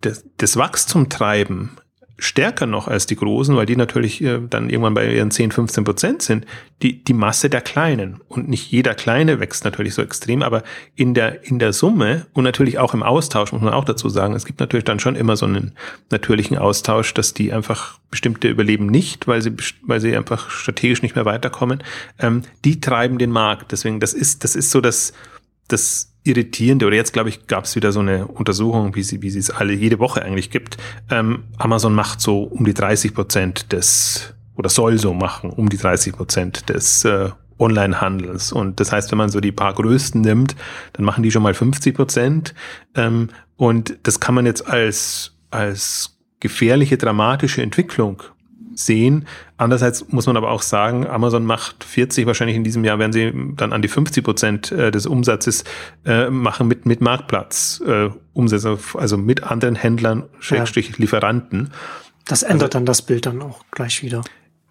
[0.00, 1.76] das, das Wachstum treiben
[2.16, 5.84] stärker noch als die Großen, weil die natürlich äh, dann irgendwann bei ihren 10, 15
[5.84, 6.46] Prozent sind,
[6.82, 8.20] die, die Masse der Kleinen.
[8.28, 10.62] Und nicht jeder Kleine wächst natürlich so extrem, aber
[10.94, 14.34] in der, in der Summe und natürlich auch im Austausch, muss man auch dazu sagen,
[14.34, 15.72] es gibt natürlich dann schon immer so einen
[16.10, 19.52] natürlichen Austausch, dass die einfach bestimmte überleben nicht, weil sie,
[19.82, 21.82] weil sie einfach strategisch nicht mehr weiterkommen.
[22.20, 23.72] Ähm, die treiben den Markt.
[23.72, 25.12] Deswegen, das ist, das ist so das,
[25.66, 29.30] das Irritierende, oder jetzt glaube ich, gab es wieder so eine Untersuchung, wie sie, wie
[29.30, 30.78] sie es alle jede Woche eigentlich gibt.
[31.10, 35.76] Ähm, Amazon macht so um die 30 Prozent des, oder soll so machen, um die
[35.76, 38.52] 30 Prozent des äh, Online-Handels.
[38.52, 40.56] Und das heißt, wenn man so die paar größten nimmt,
[40.94, 42.54] dann machen die schon mal 50 Prozent.
[42.94, 48.22] Ähm, und das kann man jetzt als, als gefährliche, dramatische Entwicklung
[48.74, 49.26] sehen.
[49.56, 53.32] Andererseits muss man aber auch sagen, Amazon macht 40, wahrscheinlich in diesem Jahr werden sie
[53.56, 55.64] dann an die 50 Prozent äh, des Umsatzes
[56.04, 60.94] äh, machen mit, mit Marktplatz äh, Umsätze, also mit anderen Händlern, Schrägstrich ja.
[60.98, 61.70] Lieferanten.
[62.26, 64.22] Das ändert also, dann das Bild dann auch gleich wieder.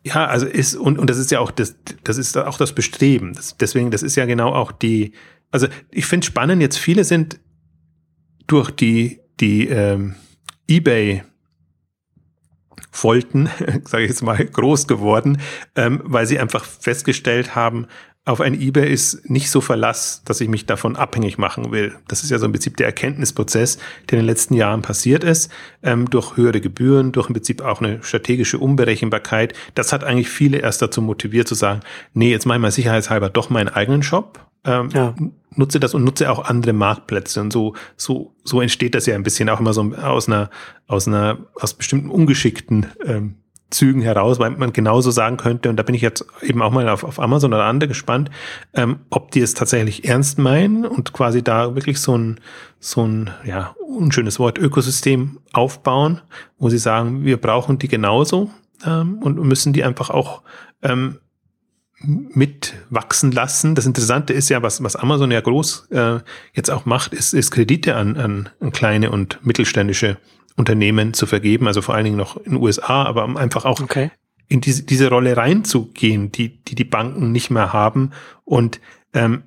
[0.03, 3.33] Ja, also ist, und, und das ist ja auch das, das ist auch das Bestreben.
[3.33, 5.13] Das, deswegen, das ist ja genau auch die,
[5.51, 7.39] also ich finde spannend, jetzt viele sind
[8.47, 10.15] durch die, die ähm,
[10.67, 11.23] Ebay
[12.93, 13.49] Folten,
[13.85, 15.39] sage ich jetzt mal, groß geworden,
[15.75, 17.87] ähm, weil sie einfach festgestellt haben,
[18.25, 21.93] auf ein eBay ist nicht so Verlass, dass ich mich davon abhängig machen will.
[22.07, 23.79] Das ist ja so im Prinzip der Erkenntnisprozess,
[24.09, 27.81] der in den letzten Jahren passiert ist, ähm, durch höhere Gebühren, durch im Prinzip auch
[27.81, 29.53] eine strategische Unberechenbarkeit.
[29.75, 31.81] Das hat eigentlich viele erst dazu motiviert zu sagen,
[32.13, 35.16] nee, jetzt mache ich mal sicherheitshalber doch meinen eigenen Shop ähm, ja.
[35.55, 37.41] nutze das und nutze auch andere Marktplätze.
[37.41, 40.49] Und so, so, so entsteht das ja ein bisschen auch immer so aus einer,
[40.88, 43.36] aus einer, aus bestimmten ungeschickten ähm,
[43.74, 46.88] Zügen heraus, weil man genauso sagen könnte, und da bin ich jetzt eben auch mal
[46.88, 48.30] auf, auf Amazon oder andere gespannt,
[48.74, 52.39] ähm, ob die es tatsächlich ernst meinen und quasi da wirklich so ein,
[52.80, 56.22] so ein, ja, unschönes Wort, Ökosystem aufbauen,
[56.57, 58.51] wo sie sagen, wir brauchen die genauso
[58.86, 60.43] ähm, und müssen die einfach auch
[60.82, 61.20] ähm,
[62.03, 63.75] mitwachsen lassen.
[63.75, 66.19] Das Interessante ist ja, was, was Amazon ja groß äh,
[66.53, 70.17] jetzt auch macht, ist, ist Kredite an, an, an kleine und mittelständische
[70.55, 73.79] Unternehmen zu vergeben, also vor allen Dingen noch in den USA, aber um einfach auch
[73.79, 74.11] okay.
[74.47, 78.11] in diese, diese Rolle reinzugehen, die, die die Banken nicht mehr haben.
[78.43, 78.79] Und
[79.13, 79.43] ähm,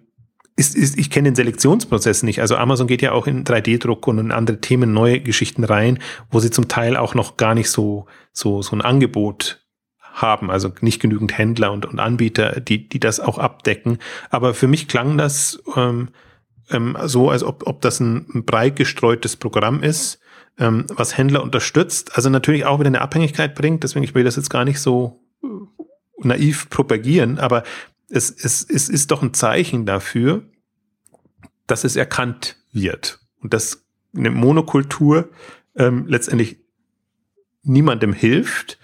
[0.57, 2.41] ist, ist, ich kenne den Selektionsprozess nicht.
[2.41, 5.99] Also Amazon geht ja auch in 3D-Druck und in andere Themen, neue Geschichten rein,
[6.31, 9.66] wo sie zum Teil auch noch gar nicht so, so, so ein Angebot
[10.17, 13.99] haben, also nicht genügend Händler und, und Anbieter, die, die das auch abdecken.
[14.31, 16.09] Aber für mich klang das ähm,
[16.71, 20.19] ähm, so, als ob, ob das ein, ein breit gestreutes Programm ist,
[20.59, 22.17] ähm, was Händler unterstützt.
[22.17, 25.21] Also natürlich auch wieder eine Abhängigkeit bringt, deswegen ich will das jetzt gar nicht so
[25.45, 25.47] äh,
[26.19, 27.63] naiv propagieren, aber
[28.09, 30.43] es, es, es ist doch ein Zeichen dafür,
[31.67, 33.85] dass es erkannt wird und dass
[34.17, 35.29] eine Monokultur
[35.75, 36.59] ähm, letztendlich
[37.63, 38.79] niemandem hilft,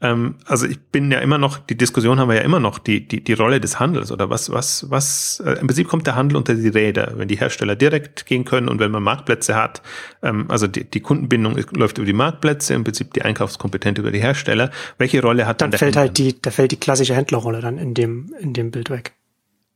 [0.00, 3.06] ähm, also ich bin ja immer noch, die Diskussion haben wir ja immer noch, die,
[3.06, 6.36] die, die Rolle des Handels oder was, was, was, äh, im Prinzip kommt der Handel
[6.36, 9.80] unter die Räder, wenn die Hersteller direkt gehen können und wenn man Marktplätze hat,
[10.22, 14.20] ähm, also die, die Kundenbindung läuft über die Marktplätze, im Prinzip die Einkaufskompetenz über die
[14.20, 14.70] Hersteller.
[14.98, 17.94] Welche Rolle hat dann, dann fällt halt die, da fällt die klassische Händlerrolle dann in
[17.94, 19.14] dem, in dem Bild weg.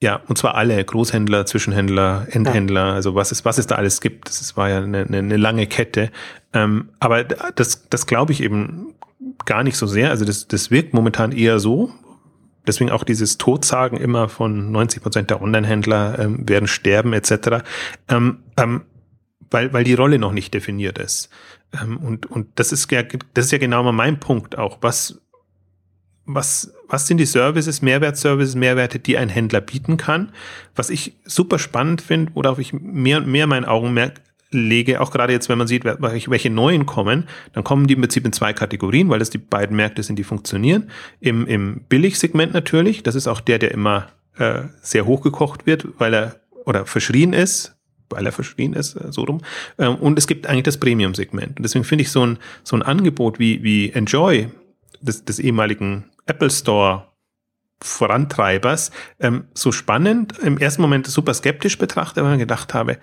[0.02, 2.94] Ja, und zwar alle, Großhändler, Zwischenhändler, Endhändler, ja.
[2.94, 4.28] also was es, was es da alles gibt.
[4.28, 6.10] Das war ja eine, eine, eine lange Kette.
[6.54, 8.94] Ähm, aber das, das glaube ich eben
[9.44, 10.10] gar nicht so sehr.
[10.10, 11.92] Also das, das wirkt momentan eher so.
[12.66, 17.64] Deswegen auch dieses Todsagen immer von 90 Prozent der Online-Händler ähm, werden sterben etc.
[18.08, 18.82] Ähm, ähm,
[19.50, 21.30] weil, weil die Rolle noch nicht definiert ist.
[21.80, 23.02] Ähm, und, und das ist ja,
[23.34, 24.78] das ist ja genau mal mein Punkt auch.
[24.82, 25.20] Was,
[26.26, 30.32] was, was sind die Services, Mehrwertservices, Mehrwerte, die ein Händler bieten kann.
[30.74, 35.32] Was ich super spannend finde, worauf ich mehr und mehr mein Augenmerk lege, auch gerade
[35.32, 39.08] jetzt, wenn man sieht, welche neuen kommen, dann kommen die im Prinzip in zwei Kategorien,
[39.08, 40.90] weil das die beiden Märkte sind, die funktionieren.
[41.20, 46.14] Im, im Billigsegment natürlich, das ist auch der, der immer äh, sehr hochgekocht wird, weil
[46.14, 47.76] er oder verschrien ist,
[48.08, 49.40] weil er verschrien ist, äh, so rum.
[49.78, 51.58] Ähm, und es gibt eigentlich das Premium-Segment.
[51.58, 54.48] Und deswegen finde ich so ein, so ein Angebot wie, wie Enjoy
[55.00, 57.06] des, des ehemaligen Apple Store
[57.82, 58.90] Vorantreibers
[59.20, 60.38] ähm, so spannend.
[60.38, 62.98] Im ersten Moment super skeptisch betrachtet, weil ich gedacht habe,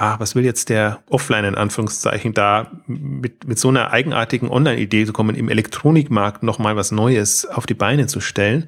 [0.00, 5.04] ah, was will jetzt der Offline in Anführungszeichen da mit, mit so einer eigenartigen Online-Idee
[5.04, 8.66] zu kommen, im Elektronikmarkt nochmal was Neues auf die Beine zu stellen.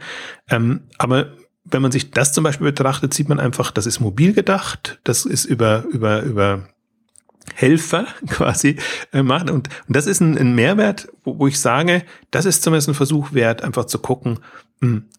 [0.51, 1.33] Ähm, aber
[1.65, 5.25] wenn man sich das zum Beispiel betrachtet, sieht man einfach, das ist mobil gedacht, das
[5.25, 6.69] ist über, über, über
[7.55, 8.77] Helfer quasi
[9.15, 9.49] äh, machen.
[9.49, 12.95] Und, und das ist ein, ein Mehrwert, wo, wo ich sage, das ist zumindest ein
[12.95, 14.41] Versuch wert, einfach zu gucken,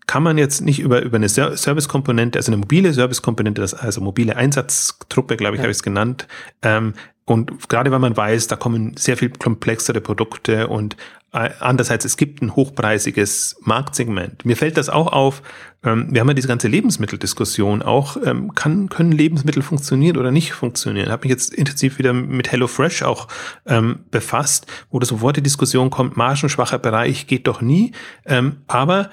[0.07, 4.35] kann man jetzt nicht über, über eine Servicekomponente, also eine mobile Servicekomponente, das also mobile
[4.35, 5.63] Einsatztruppe, glaube ich, ja.
[5.63, 6.27] habe ich es genannt,
[6.61, 6.93] ähm,
[7.25, 10.97] und gerade weil man weiß, da kommen sehr viel komplexere Produkte und
[11.31, 14.45] äh, andererseits, es gibt ein hochpreisiges Marktsegment.
[14.45, 15.41] Mir fällt das auch auf,
[15.83, 20.53] ähm, wir haben ja diese ganze Lebensmitteldiskussion auch, ähm, kann, können Lebensmittel funktionieren oder nicht
[20.53, 21.07] funktionieren?
[21.07, 23.27] Ich habe mich jetzt intensiv wieder mit HelloFresh auch
[23.65, 27.93] ähm, befasst, wo das sofort die Diskussion kommt, margenschwacher Bereich geht doch nie,
[28.25, 29.09] ähm, aber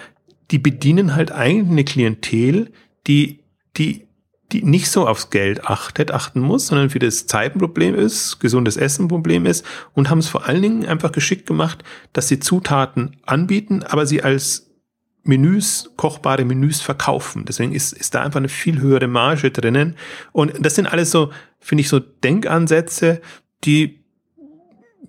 [0.51, 2.73] die bedienen halt eigentlich eine Klientel,
[3.07, 3.41] die,
[3.77, 4.07] die
[4.53, 9.47] die nicht so aufs Geld achtet, achten muss, sondern für das Zeitenproblem ist, gesundes Essenproblem
[9.47, 14.07] ist und haben es vor allen Dingen einfach geschickt gemacht, dass sie Zutaten anbieten, aber
[14.07, 14.71] sie als
[15.23, 17.45] Menüs, kochbare Menüs verkaufen.
[17.45, 19.97] Deswegen ist, ist da einfach eine viel höhere Marge drinnen.
[20.33, 21.31] Und das sind alles so,
[21.61, 23.21] finde ich, so Denkansätze,
[23.65, 24.01] die,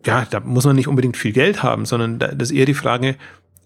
[0.05, 2.73] ja, da muss man nicht unbedingt viel Geld haben, sondern da, das ist eher die
[2.73, 3.15] Frage,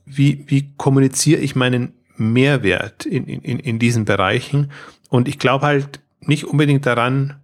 [0.06, 4.72] wie, wie kommuniziere ich meinen Mehrwert in, in, in diesen Bereichen?
[5.10, 7.42] Und ich glaube halt nicht unbedingt daran,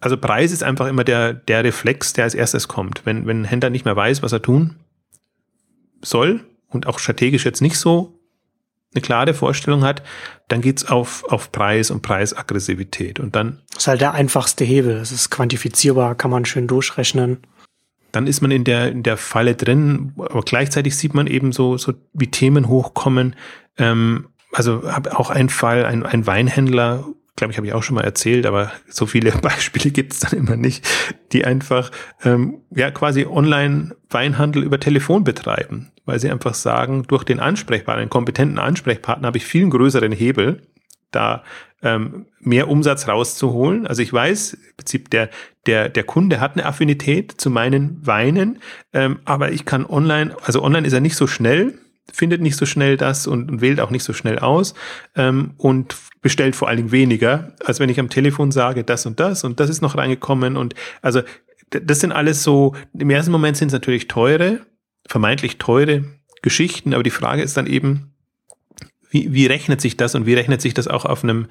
[0.00, 3.06] also Preis ist einfach immer der, der Reflex, der als erstes kommt.
[3.06, 4.76] Wenn, wenn ein Händler nicht mehr weiß, was er tun
[6.02, 8.18] soll und auch strategisch jetzt nicht so
[8.94, 10.02] eine klare Vorstellung hat,
[10.48, 13.18] dann geht's auf, auf Preis und Preisaggressivität.
[13.18, 13.62] Und dann.
[13.72, 14.96] Das ist halt der einfachste Hebel.
[14.96, 17.38] Es ist quantifizierbar, kann man schön durchrechnen.
[18.14, 21.76] Dann ist man in der, in der Falle drin, aber gleichzeitig sieht man eben so,
[21.76, 23.34] so wie Themen hochkommen,
[23.76, 27.96] ähm, also habe auch einen Fall, ein, ein Weinhändler, glaube ich, habe ich auch schon
[27.96, 30.86] mal erzählt, aber so viele Beispiele gibt es dann immer nicht,
[31.32, 31.90] die einfach
[32.22, 38.10] ähm, ja quasi Online-Weinhandel über Telefon betreiben, weil sie einfach sagen, durch den Ansprechpartner, einen
[38.10, 40.62] kompetenten Ansprechpartner habe ich viel größeren Hebel,
[41.14, 41.44] da
[41.82, 43.86] ähm, mehr Umsatz rauszuholen.
[43.86, 45.28] Also ich weiß, im Prinzip der,
[45.66, 48.58] der, der Kunde hat eine Affinität zu meinen Weinen,
[48.92, 51.78] ähm, aber ich kann online, also online ist er nicht so schnell,
[52.12, 54.74] findet nicht so schnell das und, und wählt auch nicht so schnell aus
[55.14, 59.20] ähm, und bestellt vor allen Dingen weniger, als wenn ich am Telefon sage, das und
[59.20, 61.22] das und das ist noch reingekommen und also
[61.70, 64.60] das sind alles so, im ersten Moment sind es natürlich teure,
[65.06, 66.04] vermeintlich teure
[66.42, 68.13] Geschichten, aber die Frage ist dann eben,
[69.14, 71.46] wie, wie rechnet sich das und wie rechnet sich das auch auf einem,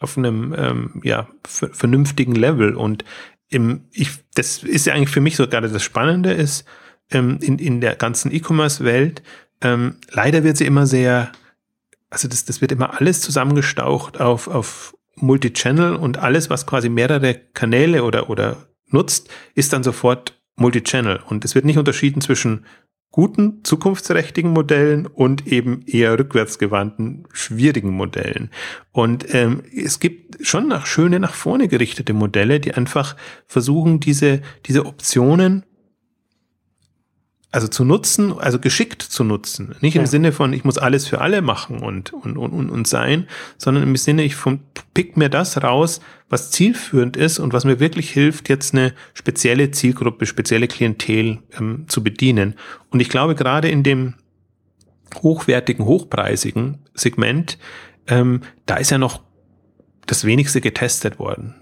[0.00, 3.04] auf einem ähm, ja, vernünftigen Level und
[3.48, 6.64] im, ich, das ist ja eigentlich für mich so gerade das Spannende ist,
[7.12, 9.22] ähm, in, in der ganzen E-Commerce-Welt,
[9.60, 11.30] ähm, leider wird sie immer sehr,
[12.10, 17.34] also das, das wird immer alles zusammengestaucht auf, auf Multichannel und alles, was quasi mehrere
[17.34, 18.56] Kanäle oder, oder
[18.88, 21.20] nutzt, ist dann sofort Multichannel.
[21.28, 22.66] Und es wird nicht unterschieden zwischen
[23.14, 28.50] guten, zukunftsträchtigen Modellen und eben eher rückwärtsgewandten, schwierigen Modellen.
[28.90, 33.14] Und ähm, es gibt schon nach schöne, nach vorne gerichtete Modelle, die einfach
[33.46, 35.64] versuchen, diese, diese Optionen
[37.54, 39.76] also zu nutzen, also geschickt zu nutzen.
[39.80, 40.06] Nicht im ja.
[40.08, 43.28] Sinne von, ich muss alles für alle machen und, und, und, und sein,
[43.58, 44.58] sondern im Sinne, ich vom,
[44.92, 49.70] pick mir das raus, was zielführend ist und was mir wirklich hilft, jetzt eine spezielle
[49.70, 52.56] Zielgruppe, spezielle Klientel ähm, zu bedienen.
[52.90, 54.14] Und ich glaube, gerade in dem
[55.22, 57.56] hochwertigen, hochpreisigen Segment,
[58.08, 59.22] ähm, da ist ja noch
[60.06, 61.54] das wenigste getestet worden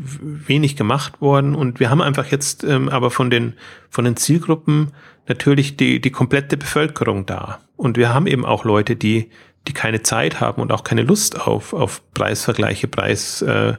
[0.00, 1.54] wenig gemacht worden.
[1.54, 3.54] Und wir haben einfach jetzt ähm, aber von den
[3.90, 4.92] von den Zielgruppen
[5.26, 7.60] natürlich die die komplette Bevölkerung da.
[7.76, 9.30] Und wir haben eben auch Leute die
[9.66, 13.74] die keine Zeit haben und auch keine Lust auf auf Preisvergleiche Preis äh,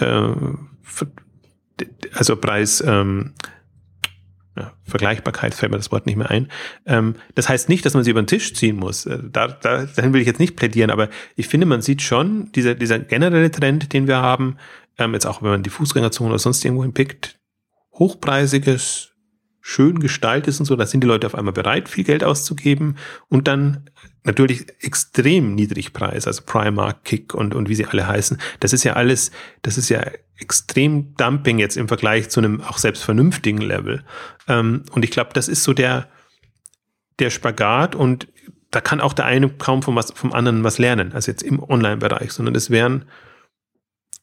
[0.00, 0.28] äh,
[2.14, 3.32] also Preis ähm,
[4.56, 6.48] ja, Vergleichbarkeit fällt mir das Wort nicht mehr ein.
[6.86, 9.06] Ähm, das heißt nicht, dass man sie über den Tisch ziehen muss.
[9.06, 12.52] Äh, da, da, dahin will ich jetzt nicht plädieren, aber ich finde, man sieht schon,
[12.52, 14.56] dieser, dieser generelle Trend, den wir haben,
[14.98, 17.38] ähm, jetzt auch wenn man die Fußgängerzone oder sonst irgendwo hinpickt,
[17.94, 19.11] hochpreisiges,
[19.62, 22.96] schön gestaltet ist und so, da sind die Leute auf einmal bereit, viel Geld auszugeben
[23.28, 23.88] und dann
[24.24, 28.38] natürlich extrem niedrig Preis, also Primark, Kick und, und wie sie alle heißen.
[28.60, 29.30] Das ist ja alles,
[29.62, 30.02] das ist ja
[30.36, 34.04] extrem Dumping jetzt im Vergleich zu einem auch selbst vernünftigen Level.
[34.48, 36.08] Ähm, und ich glaube, das ist so der,
[37.20, 38.26] der Spagat und
[38.72, 41.62] da kann auch der eine kaum vom, was, vom anderen was lernen, also jetzt im
[41.62, 43.04] Online-Bereich, sondern es werden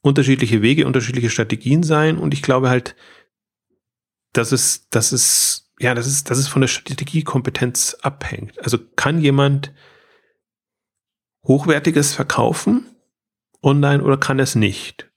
[0.01, 2.95] unterschiedliche Wege, unterschiedliche Strategien sein und ich glaube halt,
[4.33, 8.59] dass es, dass es, ja, das ist, dass es von der Strategiekompetenz abhängt.
[8.63, 9.73] Also kann jemand
[11.45, 12.85] Hochwertiges verkaufen
[13.61, 15.09] online oder kann es nicht?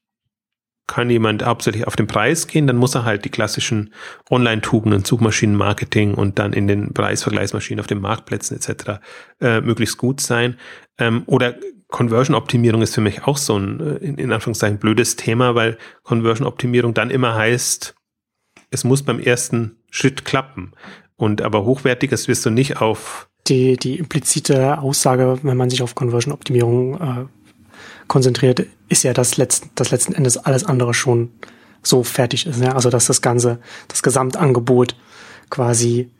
[0.86, 3.94] Kann jemand hauptsächlich auf den Preis gehen, dann muss er halt die klassischen
[4.30, 9.00] Online-Tugenden, Suchmaschinenmarketing und dann in den Preisvergleichsmaschinen auf den Marktplätzen etc.
[9.40, 10.58] Äh, möglichst gut sein.
[10.98, 11.54] Ähm, oder
[11.88, 16.94] Conversion-Optimierung ist für mich auch so ein, äh, in, in Anführungszeichen, blödes Thema, weil Conversion-Optimierung
[16.94, 17.94] dann immer heißt,
[18.72, 20.72] es muss beim ersten Schritt klappen.
[21.16, 25.94] Und aber hochwertiges wirst du nicht auf die, die implizite Aussage, wenn man sich auf
[25.94, 27.26] Conversion-Optimierung äh,
[28.08, 31.30] konzentriert, ist ja, dass, letzt, dass letzten Endes alles andere schon
[31.82, 32.60] so fertig ist.
[32.60, 32.74] Ja?
[32.74, 34.96] Also dass das Ganze, das Gesamtangebot
[35.50, 36.10] quasi,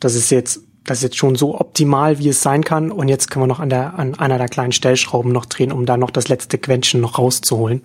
[0.00, 2.90] das ist jetzt, das ist jetzt schon so optimal, wie es sein kann.
[2.90, 5.86] Und jetzt können wir noch an der, an einer der kleinen Stellschrauben noch drehen, um
[5.86, 7.82] da noch das letzte Quäntchen noch rauszuholen.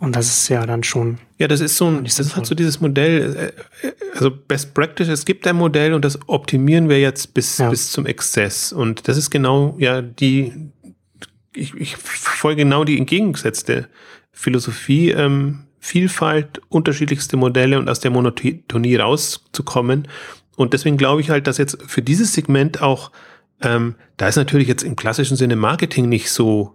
[0.00, 1.18] Und das ist ja dann schon.
[1.38, 5.08] Ja, das ist so ein, das ist halt so dieses Modell, äh, also Best Practice,
[5.08, 7.68] es gibt ein Modell und das optimieren wir jetzt bis, ja.
[7.70, 8.72] bis zum Exzess.
[8.72, 10.70] Und das ist genau, ja, die,
[11.52, 13.88] ich, ich folge genau die entgegengesetzte
[14.30, 20.06] Philosophie, ähm, Vielfalt, unterschiedlichste Modelle und aus der Monotonie rauszukommen.
[20.58, 23.12] Und deswegen glaube ich halt, dass jetzt für dieses Segment auch,
[23.62, 26.74] ähm, da ist natürlich jetzt im klassischen Sinne Marketing nicht so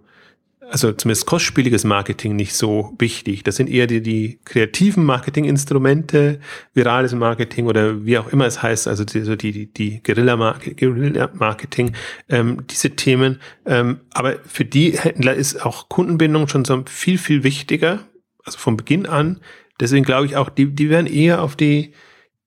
[0.70, 3.42] also zumindest kostspieliges Marketing nicht so wichtig.
[3.44, 6.40] Das sind eher die, die kreativen Marketinginstrumente,
[6.72, 11.92] virales Marketing oder wie auch immer es heißt, also die, die, die, die Guerilla-Marketing,
[12.30, 13.42] ähm, diese Themen.
[13.66, 18.00] Ähm, aber für die Händler ist auch Kundenbindung schon so viel, viel wichtiger,
[18.42, 19.40] also von Beginn an.
[19.80, 21.92] Deswegen glaube ich auch, die, die werden eher auf die,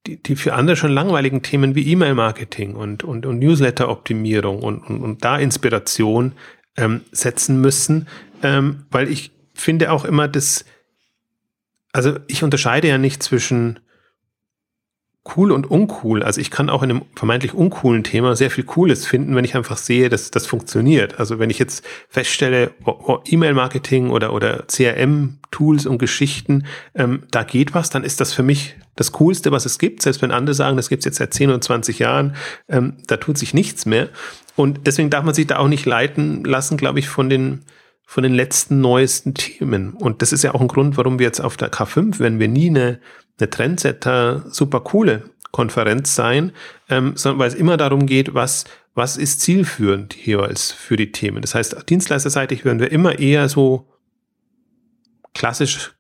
[0.08, 5.02] die, die für andere schon langweiligen Themen wie E-Mail-Marketing und, und, und Newsletter-Optimierung und, und,
[5.02, 6.32] und da Inspiration
[6.78, 8.08] ähm, setzen müssen,
[8.42, 10.66] ähm, weil ich finde auch immer, dass,
[11.92, 13.80] also ich unterscheide ja nicht zwischen
[15.36, 16.24] cool und uncool.
[16.24, 19.56] Also ich kann auch in einem vermeintlich uncoolen Thema sehr viel Cooles finden, wenn ich
[19.56, 21.20] einfach sehe, dass das funktioniert.
[21.20, 26.66] Also wenn ich jetzt feststelle, oh, oh, E-Mail-Marketing oder, oder CRM-Tools und Geschichten,
[26.96, 30.02] ähm, da geht was, dann ist das für mich das Coolste, was es gibt.
[30.02, 32.36] Selbst wenn andere sagen, das gibt es jetzt seit 10 oder 20 Jahren,
[32.70, 34.10] ähm, da tut sich nichts mehr.
[34.56, 37.64] Und deswegen darf man sich da auch nicht leiten lassen, glaube ich, von den
[38.10, 39.94] von den letzten neuesten Themen.
[39.94, 42.48] Und das ist ja auch ein Grund, warum wir jetzt auf der K5, wenn wir
[42.48, 43.02] nie eine
[43.40, 46.52] eine Trendsetter super coole Konferenz sein,
[46.90, 48.66] ähm, sondern weil es immer darum geht, was,
[48.96, 51.42] was ist zielführend jeweils für die Themen.
[51.42, 53.88] Das heißt, dienstleisterseitig werden wir immer eher so
[55.34, 55.94] klassisch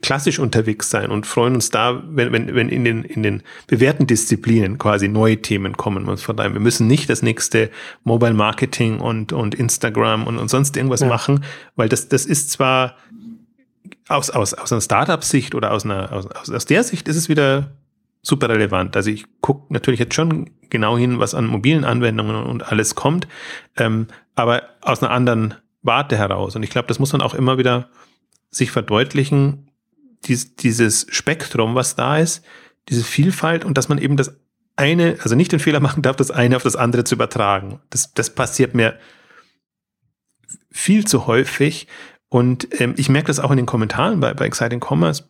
[0.00, 4.06] klassisch unterwegs sein und freuen uns da, wenn, wenn, wenn in den, in den bewährten
[4.06, 6.08] Disziplinen quasi neue Themen kommen.
[6.08, 7.70] Und von daher, wir müssen nicht das nächste
[8.04, 11.08] Mobile Marketing und, und Instagram und, und sonst irgendwas ja.
[11.08, 12.96] machen, weil das, das ist zwar
[14.08, 17.72] aus, aus, aus einer Startup-Sicht oder aus, einer, aus, aus der Sicht ist es wieder
[18.22, 18.96] super relevant.
[18.96, 23.28] Also ich gucke natürlich jetzt schon genau hin, was an mobilen Anwendungen und alles kommt,
[23.76, 26.56] ähm, aber aus einer anderen Warte heraus.
[26.56, 27.88] Und ich glaube, das muss man auch immer wieder
[28.50, 29.70] sich verdeutlichen,
[30.24, 32.44] dies, dieses Spektrum, was da ist,
[32.88, 34.36] diese Vielfalt und dass man eben das
[34.76, 37.80] eine, also nicht den Fehler machen darf, das eine auf das andere zu übertragen.
[37.90, 38.98] Das, das passiert mir
[40.70, 41.86] viel zu häufig,
[42.36, 45.24] und ähm, ich merke das auch in den Kommentaren bei, bei Exciting Commerce,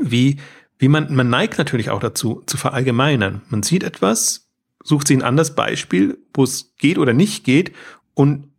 [0.00, 0.38] wie,
[0.78, 3.42] wie man, man neigt natürlich auch dazu, zu verallgemeinern.
[3.50, 4.48] Man sieht etwas,
[4.82, 7.74] sucht sich ein anderes Beispiel, wo es geht oder nicht geht
[8.14, 8.50] und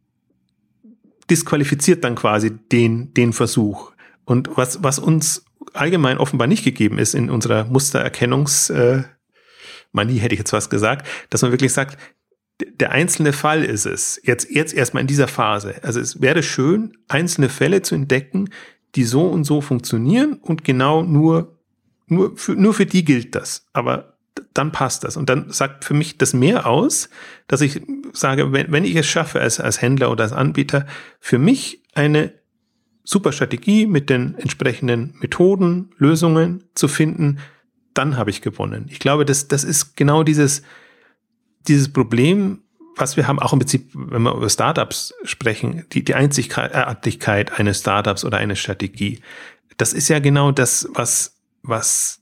[1.32, 3.93] disqualifiziert dann quasi den, den Versuch.
[4.26, 5.43] Und was, was uns
[5.74, 9.02] allgemein offenbar nicht gegeben ist in unserer Mustererkennungs, äh,
[9.91, 11.97] Manie hätte ich jetzt was gesagt, dass man wirklich sagt,
[12.60, 15.76] der einzelne Fall ist es, jetzt, jetzt erstmal in dieser Phase.
[15.84, 18.49] Also es wäre schön, einzelne Fälle zu entdecken,
[18.95, 21.57] die so und so funktionieren und genau nur,
[22.07, 23.68] nur für, nur für die gilt das.
[23.74, 24.18] Aber
[24.53, 25.16] dann passt das.
[25.16, 27.10] Und dann sagt für mich das mehr aus,
[27.47, 27.82] dass ich
[28.14, 30.86] sage, wenn, wenn ich es schaffe als, als Händler oder als Anbieter,
[31.20, 32.34] für mich eine
[33.03, 37.39] super Strategie mit den entsprechenden Methoden, Lösungen zu finden,
[37.93, 38.86] dann habe ich gewonnen.
[38.89, 40.62] Ich glaube, das, das ist genau dieses,
[41.68, 42.62] dieses Problem,
[42.95, 47.80] was wir haben, auch im Prinzip, wenn wir über Startups sprechen, die, die Einzigartigkeit eines
[47.80, 49.22] Startups oder einer Strategie,
[49.78, 52.20] das ist ja genau das, was, was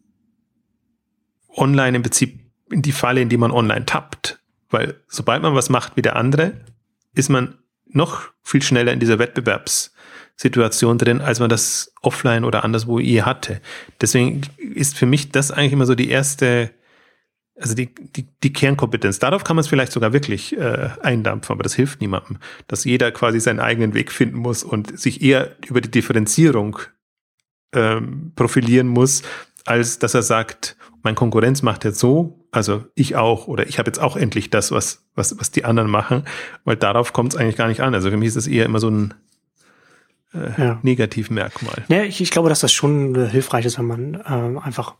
[1.55, 4.39] online im Prinzip in die Falle, in die man online tappt.
[4.69, 6.53] Weil sobald man was macht wie der andere,
[7.15, 12.99] ist man noch viel schneller in dieser Wettbewerbssituation drin, als man das offline oder anderswo
[12.99, 13.61] je hatte.
[14.01, 16.71] Deswegen ist für mich das eigentlich immer so die erste,
[17.59, 19.19] also die, die, die Kernkompetenz.
[19.19, 22.37] Darauf kann man es vielleicht sogar wirklich äh, eindampfen, aber das hilft niemandem,
[22.67, 26.79] dass jeder quasi seinen eigenen Weg finden muss und sich eher über die Differenzierung
[27.73, 29.23] ähm, profilieren muss,
[29.65, 33.89] als dass er sagt, mein Konkurrenz macht jetzt so, also ich auch, oder ich habe
[33.89, 36.23] jetzt auch endlich das, was, was, was die anderen machen,
[36.63, 37.93] weil darauf kommt es eigentlich gar nicht an.
[37.93, 39.13] Also für mich ist das eher immer so ein
[40.33, 40.79] äh, ja.
[40.83, 41.83] Negativmerkmal.
[41.87, 44.95] Ja, ich, ich glaube, dass das schon äh, hilfreich ist, wenn man äh, einfach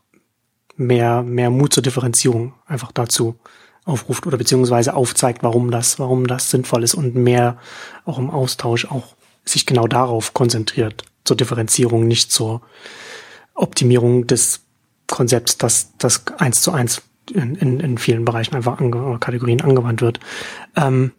[0.78, 3.36] mehr, mehr Mut zur Differenzierung einfach dazu
[3.84, 7.56] aufruft oder beziehungsweise aufzeigt, warum das, warum das sinnvoll ist und mehr
[8.04, 9.14] auch im Austausch auch
[9.44, 12.60] sich genau darauf konzentriert, zur Differenzierung, nicht zur
[13.54, 14.60] Optimierung des
[15.06, 17.02] Konzepts, das, das eins zu eins
[17.32, 20.20] in, in, in vielen Bereichen einfach ange Kategorien angewandt wird.
[20.76, 21.12] Ähm,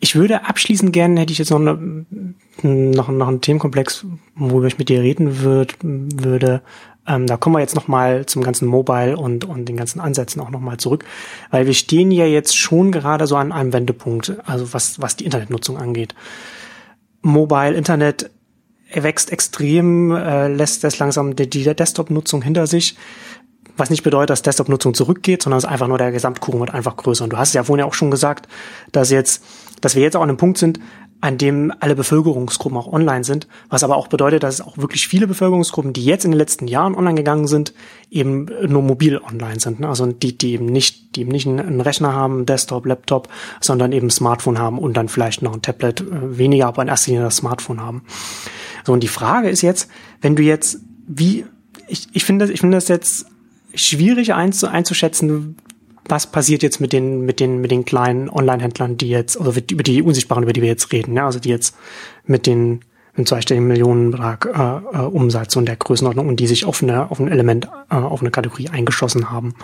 [0.00, 2.04] ich würde abschließend gerne, hätte ich jetzt noch, eine,
[2.62, 6.62] noch, noch einen Themenkomplex, worüber ich mit dir reden würd, würde.
[7.06, 10.40] Ähm, da kommen wir jetzt noch mal zum ganzen Mobile und, und den ganzen Ansätzen
[10.40, 11.04] auch noch mal zurück,
[11.50, 15.24] weil wir stehen ja jetzt schon gerade so an einem Wendepunkt, also was, was die
[15.24, 16.14] Internetnutzung angeht.
[17.20, 18.30] Mobile, Internet
[18.92, 22.96] wächst extrem, äh, lässt das langsam die, die Desktop-Nutzung hinter sich.
[23.76, 27.24] Was nicht bedeutet, dass Desktop-Nutzung zurückgeht, sondern es einfach nur der Gesamtkuchen wird einfach größer.
[27.24, 28.46] Und du hast ja vorhin ja auch schon gesagt,
[28.92, 29.42] dass jetzt,
[29.80, 30.78] dass wir jetzt auch an einem Punkt sind,
[31.24, 35.08] an dem alle Bevölkerungsgruppen auch online sind, was aber auch bedeutet, dass es auch wirklich
[35.08, 37.72] viele Bevölkerungsgruppen, die jetzt in den letzten Jahren online gegangen sind,
[38.10, 39.80] eben nur mobil online sind.
[39.80, 39.88] Ne?
[39.88, 43.30] Also die, die eben nicht, die eben nicht einen Rechner haben, Desktop, Laptop,
[43.62, 47.12] sondern eben Smartphone haben und dann vielleicht noch ein Tablet, äh, weniger, aber in erster
[47.12, 48.02] Linie das Smartphone haben.
[48.84, 49.88] So, und die Frage ist jetzt,
[50.20, 51.46] wenn du jetzt, wie,
[51.88, 53.24] ich, ich finde ich finde das jetzt
[53.74, 55.56] schwierig einzu, einzuschätzen,
[56.08, 59.82] was passiert jetzt mit den, mit den, mit den kleinen Online-Händlern, die jetzt, oder über
[59.82, 61.76] die Unsichtbaren, über die wir jetzt reden, ja, also die jetzt
[62.26, 62.80] mit den,
[63.14, 67.20] mit zweistelligen Millionenbetrag äh, äh, Umsatz und der Größenordnung und die sich auf eine, auf
[67.20, 69.54] ein Element, äh, auf eine Kategorie eingeschossen haben.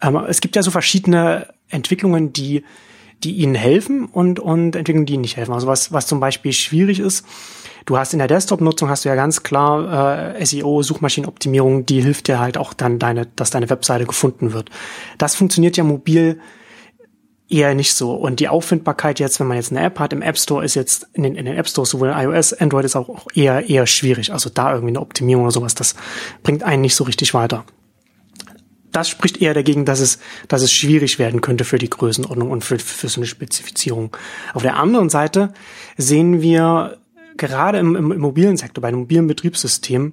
[0.00, 2.64] Ähm, es gibt ja so verschiedene Entwicklungen, die,
[3.22, 5.52] die ihnen helfen und, und Entwicklungen, die ihnen nicht helfen.
[5.52, 7.26] Also was, was zum Beispiel schwierig ist,
[7.84, 12.28] Du hast in der Desktop-Nutzung hast du ja ganz klar äh, SEO, Suchmaschinenoptimierung, die hilft
[12.28, 14.70] dir halt auch dann deine, dass deine Webseite gefunden wird.
[15.18, 16.40] Das funktioniert ja mobil
[17.48, 18.14] eher nicht so.
[18.14, 21.08] Und die Auffindbarkeit jetzt, wenn man jetzt eine App hat, im App Store ist jetzt
[21.12, 24.32] in den, in den App Stores sowohl iOS, Android ist auch eher, eher schwierig.
[24.32, 25.94] Also da irgendwie eine Optimierung oder sowas, das
[26.42, 27.64] bringt einen nicht so richtig weiter.
[28.92, 32.64] Das spricht eher dagegen, dass es, dass es schwierig werden könnte für die Größenordnung und
[32.64, 34.16] für, für so eine Spezifizierung.
[34.54, 35.52] Auf der anderen Seite
[35.96, 36.98] sehen wir
[37.36, 40.12] gerade im, im Immobiliensektor, bei einem mobilen Betriebssystem,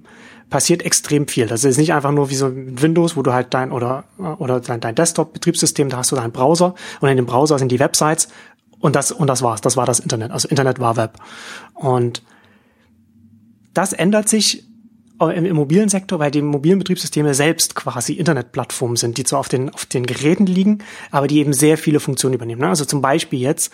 [0.49, 1.47] passiert extrem viel.
[1.47, 4.03] Das ist nicht einfach nur wie so Windows, wo du halt dein oder
[4.37, 7.79] oder dein, dein Desktop-Betriebssystem, da hast du deinen Browser und in dem Browser sind die
[7.79, 8.27] Websites
[8.79, 9.61] und das und das war's.
[9.61, 10.31] Das war das Internet.
[10.31, 11.13] Also Internet war Web
[11.73, 12.21] und
[13.73, 14.65] das ändert sich
[15.21, 19.85] im Immobiliensektor, weil die mobilen Betriebssysteme selbst quasi Internetplattformen sind, die zwar auf den auf
[19.85, 20.79] den Geräten liegen,
[21.11, 22.63] aber die eben sehr viele Funktionen übernehmen.
[22.63, 23.71] Also zum Beispiel jetzt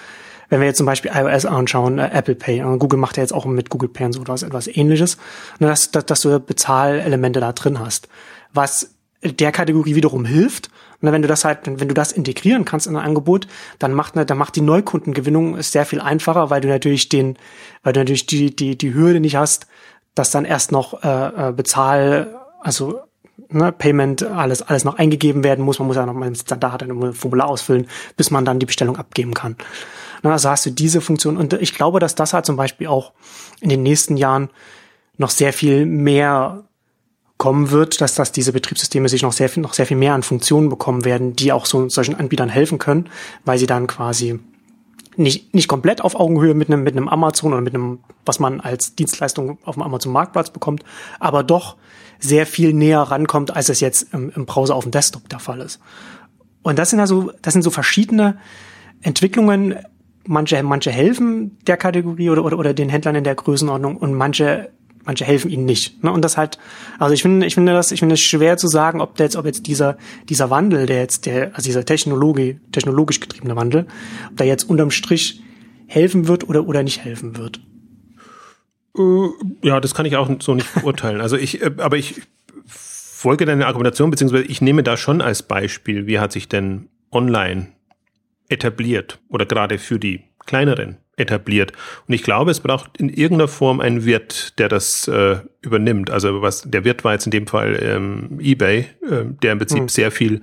[0.50, 3.34] wenn wir jetzt zum Beispiel iOS anschauen, äh, Apple Pay, äh, Google macht ja jetzt
[3.34, 5.18] auch mit Google Pay und so etwas, etwas ähnliches,
[5.60, 8.08] ne, dass, dass, dass du Bezahlelemente da drin hast.
[8.54, 8.92] Was
[9.24, 10.70] der Kategorie wiederum hilft,
[11.00, 13.94] und ne, wenn du das halt, wenn du das integrieren kannst in ein Angebot, dann
[13.94, 17.38] macht, ne, dann macht die Neukundengewinnung sehr viel einfacher, weil du natürlich den,
[17.84, 19.68] weil du natürlich die, die, die Hürde nicht hast,
[20.16, 23.02] dass dann erst noch äh, äh Bezahl, also
[23.50, 25.78] ne, Payment, alles, alles noch eingegeben werden muss.
[25.78, 28.98] Man muss ja noch mal ein Standard ein Formular ausfüllen, bis man dann die Bestellung
[28.98, 29.56] abgeben kann.
[30.24, 31.38] Also hast du diese Funktion.
[31.38, 33.14] Und ich glaube, dass das halt zum Beispiel auch
[33.62, 34.50] in den nächsten Jahren
[35.18, 36.64] noch sehr viel mehr
[37.38, 40.24] kommen wird, dass dass diese Betriebssysteme sich noch sehr viel, noch sehr viel mehr an
[40.24, 43.10] Funktionen bekommen werden, die auch so solchen Anbietern helfen können,
[43.46, 44.40] weil sie dann quasi
[45.18, 48.60] nicht, nicht komplett auf Augenhöhe mit einem, mit einem Amazon oder mit einem, was man
[48.60, 50.84] als Dienstleistung auf dem Amazon Marktplatz bekommt,
[51.20, 51.78] aber doch
[52.20, 55.62] sehr viel näher rankommt, als es jetzt im, im Browser auf dem Desktop der Fall
[55.62, 55.80] ist.
[56.64, 58.38] Und das sind also, das sind so verschiedene
[59.02, 59.76] Entwicklungen,
[60.28, 64.70] manche, manche helfen der Kategorie oder, oder, oder den Händlern in der Größenordnung und manche,
[65.06, 66.04] manche helfen ihnen nicht.
[66.04, 66.12] Ne?
[66.12, 66.58] Und das halt,
[67.00, 69.46] also ich finde, ich finde das, ich finde es schwer zu sagen, ob jetzt, ob
[69.46, 69.98] jetzt dieser,
[70.30, 73.88] dieser Wandel, der jetzt, der, also dieser Technologie, technologisch getriebene Wandel,
[74.30, 75.42] ob der jetzt unterm Strich
[75.88, 77.62] helfen wird oder, oder nicht helfen wird.
[78.98, 79.30] Äh,
[79.68, 81.22] ja, das kann ich auch so nicht beurteilen.
[81.22, 82.22] Also ich, äh, aber ich
[82.66, 87.70] folge deiner Argumentation, beziehungsweise ich nehme da schon als Beispiel, wie hat sich denn online
[88.50, 91.74] etabliert oder gerade für die kleineren etabliert.
[92.08, 96.12] Und ich glaube, es braucht in irgendeiner Form einen Wirt, der das äh, übernimmt.
[96.12, 99.80] Also was der Wirt war jetzt in dem Fall ähm, eBay, äh, der im Prinzip
[99.80, 99.90] hm.
[99.90, 100.42] sehr viel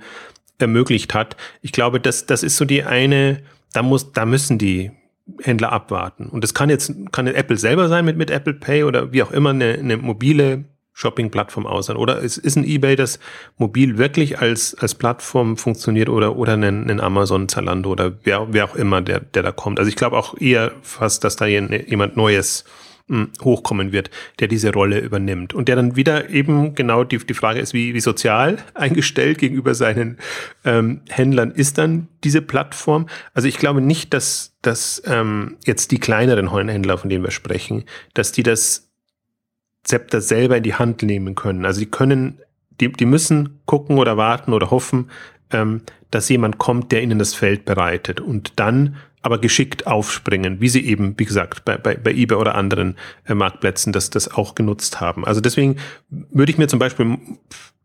[0.57, 1.35] ermöglicht hat.
[1.61, 3.41] Ich glaube, das, das ist so die eine,
[3.73, 4.91] da muss, da müssen die
[5.41, 6.27] Händler abwarten.
[6.27, 9.31] Und das kann jetzt, kann Apple selber sein mit, mit Apple Pay oder wie auch
[9.31, 10.65] immer eine, eine mobile
[10.95, 11.89] Shopping-Plattform aus.
[11.89, 13.19] Oder es ist ein eBay, das
[13.57, 18.63] mobil wirklich als, als Plattform funktioniert oder, oder ein, ein Amazon, Zalando oder wer, wer
[18.63, 19.77] auch immer, der, der da kommt.
[19.77, 22.63] Also ich glaube auch eher fast, dass da jemand Neues
[23.09, 25.53] hm, hochkommen wird, der diese Rolle übernimmt.
[25.53, 29.75] Und der dann wieder eben genau die, die Frage ist, wie, wie sozial eingestellt gegenüber
[29.75, 30.17] seinen
[30.63, 33.07] ähm, Händlern ist dann diese Plattform.
[33.33, 37.83] Also ich glaube nicht, dass, dass ähm, jetzt die kleineren Händler, von denen wir sprechen,
[38.13, 38.85] dass die das
[39.85, 41.65] Zepter selber in die Hand nehmen können.
[41.65, 42.39] Also die können,
[42.81, 45.09] die, die müssen gucken oder warten oder hoffen,
[45.51, 45.81] ähm,
[46.11, 50.85] dass jemand kommt, der ihnen das Feld bereitet und dann aber geschickt aufspringen, wie sie
[50.85, 55.01] eben, wie gesagt, bei, bei, bei eBay oder anderen äh, Marktplätzen das, das auch genutzt
[55.01, 55.25] haben.
[55.25, 55.77] Also deswegen
[56.09, 57.17] würde ich mir zum Beispiel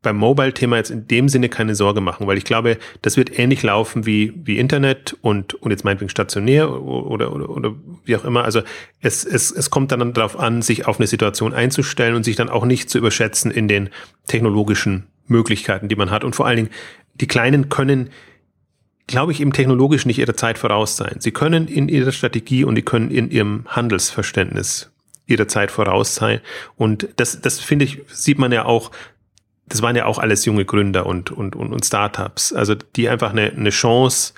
[0.02, 3.62] beim Mobile-Thema jetzt in dem Sinne keine Sorge machen, weil ich glaube, das wird ähnlich
[3.62, 7.74] laufen wie, wie Internet und, und jetzt meinetwegen stationär oder, oder, oder
[8.04, 8.44] wie auch immer.
[8.44, 8.62] Also
[9.00, 12.48] es, es, es kommt dann darauf an, sich auf eine Situation einzustellen und sich dann
[12.48, 13.90] auch nicht zu überschätzen in den
[14.26, 16.24] technologischen Möglichkeiten, die man hat.
[16.24, 16.70] Und vor allen Dingen,
[17.14, 18.08] die Kleinen können,
[19.06, 21.16] glaube ich, eben technologisch nicht ihrer Zeit voraus sein.
[21.18, 24.90] Sie können in ihrer Strategie und die können in ihrem Handelsverständnis
[25.26, 26.40] ihrer Zeit voraus sein.
[26.76, 28.90] Und das, das finde ich, sieht man ja auch
[29.70, 33.30] das waren ja auch alles junge Gründer und, und, und, und Startups, also die einfach
[33.30, 34.34] eine, eine Chance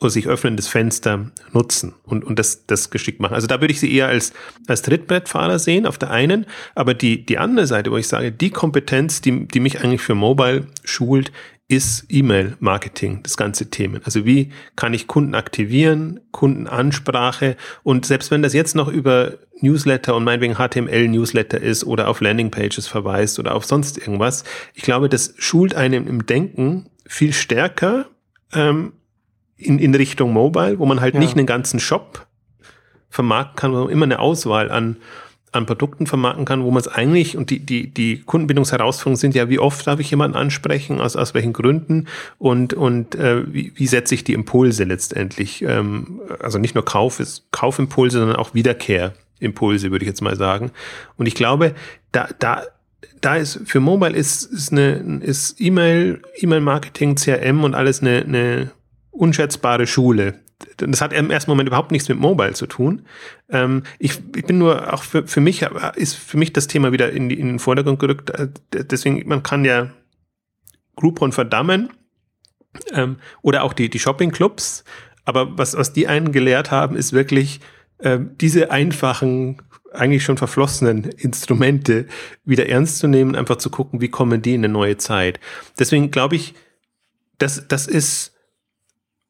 [0.00, 3.34] oder sich öffnendes Fenster nutzen und, und das, das geschickt machen.
[3.34, 4.32] Also da würde ich sie eher als,
[4.66, 8.50] als Trittbrettfahrer sehen, auf der einen, aber die, die andere Seite, wo ich sage, die
[8.50, 11.32] Kompetenz, die, die mich eigentlich für Mobile schult,
[11.68, 14.00] ist E-Mail-Marketing, das ganze Themen.
[14.04, 20.16] Also wie kann ich Kunden aktivieren, Kundenansprache und selbst wenn das jetzt noch über Newsletter
[20.16, 25.34] und meinetwegen HTML-Newsletter ist oder auf Landingpages verweist oder auf sonst irgendwas, ich glaube, das
[25.36, 28.06] schult einem im Denken viel stärker
[28.54, 28.94] ähm,
[29.56, 31.20] in, in Richtung Mobile, wo man halt ja.
[31.20, 32.26] nicht einen ganzen Shop
[33.10, 34.96] vermarkten kann, sondern immer eine Auswahl an
[35.52, 39.48] an Produkten vermarkten kann, wo man es eigentlich, und die, die, die Kundenbindungsherausforderungen sind ja,
[39.48, 42.06] wie oft darf ich jemanden ansprechen, aus, aus welchen Gründen?
[42.38, 47.20] Und, und äh, wie, wie setze ich die Impulse letztendlich, ähm, also nicht nur Kauf,
[47.20, 50.70] ist Kaufimpulse, sondern auch Wiederkehrimpulse, würde ich jetzt mal sagen.
[51.16, 51.74] Und ich glaube,
[52.12, 52.62] da, da,
[53.20, 58.70] da ist für Mobile ist, ist eine ist E-Mail, E-Mail-Marketing, CRM und alles eine, eine
[59.10, 60.40] unschätzbare Schule,
[60.76, 63.02] das hat im ersten Moment überhaupt nichts mit Mobile zu tun.
[63.48, 65.62] Ähm, ich, ich bin nur auch für, für mich
[65.94, 68.30] ist für mich das Thema wieder in, die, in den Vordergrund gerückt.
[68.30, 69.90] Äh, deswegen, man kann ja
[70.96, 71.90] Groupon verdammen
[72.92, 74.84] ähm, oder auch die, die Shopping-Clubs.
[75.24, 77.60] Aber was, was die einen gelehrt haben, ist wirklich
[77.98, 82.06] äh, diese einfachen, eigentlich schon verflossenen Instrumente
[82.44, 85.40] wieder ernst zu nehmen, einfach zu gucken, wie kommen die in eine neue Zeit.
[85.78, 86.54] Deswegen glaube ich,
[87.38, 88.34] das, das ist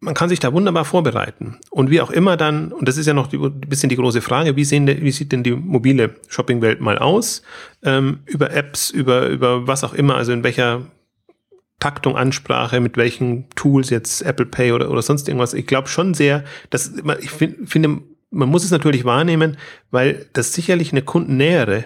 [0.00, 1.58] man kann sich da wunderbar vorbereiten.
[1.70, 4.54] Und wie auch immer dann, und das ist ja noch ein bisschen die große Frage,
[4.54, 7.42] wie, sehen, wie sieht denn die mobile Shoppingwelt mal aus?
[7.82, 10.82] Ähm, über Apps, über, über was auch immer, also in welcher
[11.80, 15.54] Taktung, Ansprache, mit welchen Tools jetzt Apple Pay oder, oder sonst irgendwas.
[15.54, 19.56] Ich glaube schon sehr, dass ich find, finde, man muss es natürlich wahrnehmen,
[19.90, 21.84] weil das sicherlich eine kundennähere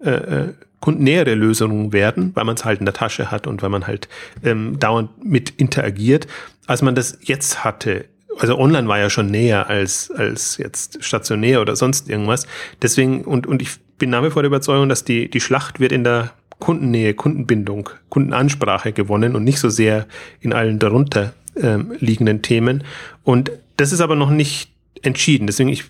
[0.00, 3.70] äh, äh kundennähere Lösungen werden, weil man es halt in der Tasche hat und weil
[3.70, 4.08] man halt
[4.44, 6.26] ähm, dauernd mit interagiert,
[6.66, 8.04] als man das jetzt hatte.
[8.38, 12.46] Also online war ja schon näher als, als jetzt stationär oder sonst irgendwas.
[12.80, 15.90] Deswegen, und, und ich bin nach wie vor der Überzeugung, dass die, die Schlacht wird
[15.90, 20.06] in der Kundennähe, Kundenbindung, Kundenansprache gewonnen und nicht so sehr
[20.40, 22.84] in allen darunter ähm, liegenden Themen.
[23.24, 24.70] Und das ist aber noch nicht
[25.02, 25.46] entschieden.
[25.46, 25.84] Deswegen, ich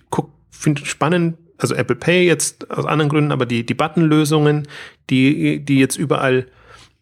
[0.50, 4.68] finde spannend, also Apple Pay jetzt aus anderen Gründen, aber die, die Button-Lösungen,
[5.10, 6.46] die, die jetzt überall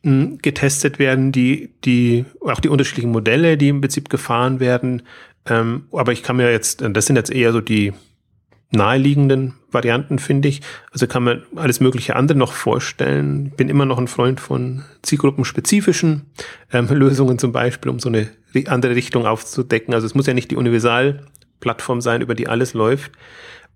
[0.02, 5.02] hm, getestet werden, die, die, auch die unterschiedlichen Modelle, die im Prinzip gefahren werden.
[5.46, 7.92] Ähm, aber ich kann mir jetzt, das sind jetzt eher so die
[8.72, 10.61] naheliegenden Varianten, finde ich.
[10.90, 13.50] Also kann man alles mögliche andere noch vorstellen.
[13.57, 16.22] Bin immer noch ein Freund von zielgruppenspezifischen
[16.72, 18.28] ähm, Lösungen zum Beispiel, um so eine
[18.66, 19.94] andere Richtung aufzudecken.
[19.94, 23.12] Also es muss ja nicht die Universalplattform sein, über die alles läuft.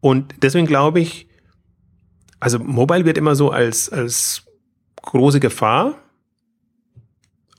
[0.00, 1.28] Und deswegen glaube ich,
[2.38, 4.44] also Mobile wird immer so als, als
[5.02, 5.96] große Gefahr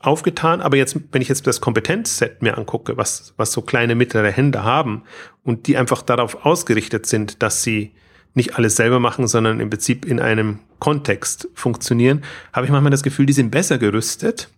[0.00, 4.30] aufgetan, aber jetzt, wenn ich jetzt das Kompetenzset mir angucke, was, was so kleine mittlere
[4.30, 5.04] Hände haben
[5.44, 7.92] und die einfach darauf ausgerichtet sind, dass sie
[8.34, 12.22] nicht alles selber machen, sondern im Prinzip in einem Kontext funktionieren,
[12.52, 14.48] habe ich manchmal das Gefühl, die sind besser gerüstet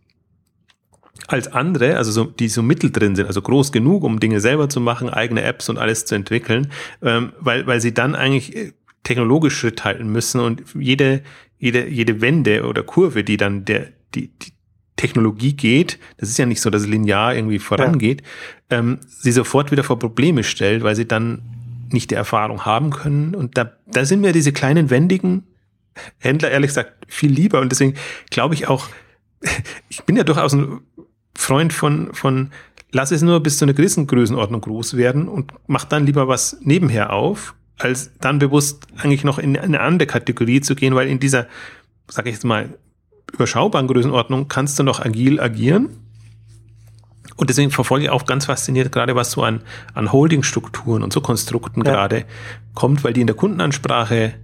[1.26, 4.80] als andere, also so, die so mitteldrin sind, also groß genug, um Dinge selber zu
[4.80, 6.70] machen, eigene Apps und alles zu entwickeln,
[7.02, 8.72] ähm, weil, weil sie dann eigentlich äh,
[9.04, 11.22] technologisch Schritt halten müssen und jede,
[11.58, 14.52] jede, jede Wende oder Kurve, die dann der, die, die
[14.96, 18.22] Technologie geht, das ist ja nicht so, dass es linear irgendwie vorangeht,
[18.70, 18.78] ja.
[18.78, 21.42] ähm, sie sofort wieder vor Probleme stellt, weil sie dann
[21.90, 23.34] nicht die Erfahrung haben können.
[23.34, 25.44] Und da, da sind mir diese kleinen, wendigen
[26.18, 27.60] Händler ehrlich gesagt viel lieber.
[27.60, 27.94] Und deswegen
[28.30, 28.88] glaube ich auch,
[29.88, 30.80] ich bin ja durchaus ein
[31.34, 32.50] Freund von, von
[32.92, 36.58] lass es nur bis zu einer gewissen Größenordnung groß werden und mach dann lieber was
[36.62, 41.18] nebenher auf, als dann bewusst eigentlich noch in eine andere Kategorie zu gehen, weil in
[41.18, 41.46] dieser,
[42.08, 42.78] sage ich jetzt mal,
[43.32, 45.88] überschaubaren Größenordnung kannst du noch agil agieren.
[47.36, 49.62] Und deswegen verfolge ich auch ganz fasziniert gerade, was so an,
[49.92, 51.90] an Holdingstrukturen und so Konstrukten ja.
[51.90, 52.26] gerade
[52.74, 54.34] kommt, weil die in der Kundenansprache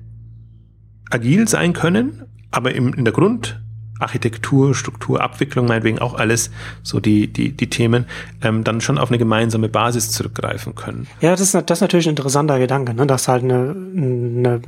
[1.08, 3.60] agil sein können, aber im, in der Grund
[4.00, 6.50] Architektur, Struktur, Abwicklung, meinetwegen auch alles,
[6.82, 8.06] so die, die, die Themen,
[8.42, 11.06] ähm, dann schon auf eine gemeinsame Basis zurückgreifen können.
[11.20, 13.06] Ja, das ist, das ist natürlich ein interessanter Gedanke, ne?
[13.06, 14.60] dass halt eine, eine,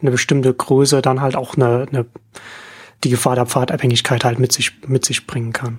[0.00, 2.06] eine bestimmte Größe dann halt auch eine, eine
[3.04, 5.78] die Gefahr der Pfadabhängigkeit halt mit sich, mit sich bringen kann.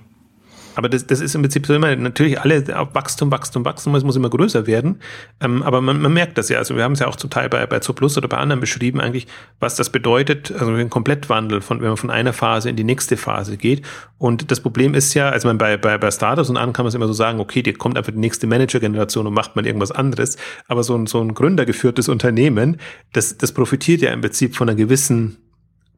[0.74, 4.16] Aber das, das ist im Prinzip so immer, natürlich alle Wachstum, Wachstum, Wachstum, es muss
[4.16, 5.00] immer größer werden.
[5.40, 7.48] Ähm, aber man, man merkt das ja, also wir haben es ja auch zum Teil
[7.48, 9.26] bei, bei Zooplus oder bei anderen beschrieben eigentlich,
[9.60, 13.16] was das bedeutet, also ein Komplettwandel, von, wenn man von einer Phase in die nächste
[13.16, 13.82] Phase geht.
[14.18, 16.88] Und das Problem ist ja, also man bei, bei, bei Startups und an kann man
[16.88, 19.90] es immer so sagen, okay, die kommt einfach die nächste Manager-Generation und macht man irgendwas
[19.90, 20.36] anderes.
[20.68, 22.78] Aber so ein, so ein gründergeführtes Unternehmen,
[23.12, 25.38] das, das profitiert ja im Prinzip von einer gewissen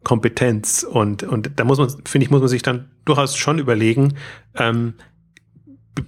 [0.04, 0.84] Kompetenz.
[0.84, 4.14] Und, und da muss man, finde ich, muss man sich dann durchaus schon überlegen,
[4.56, 4.94] ähm,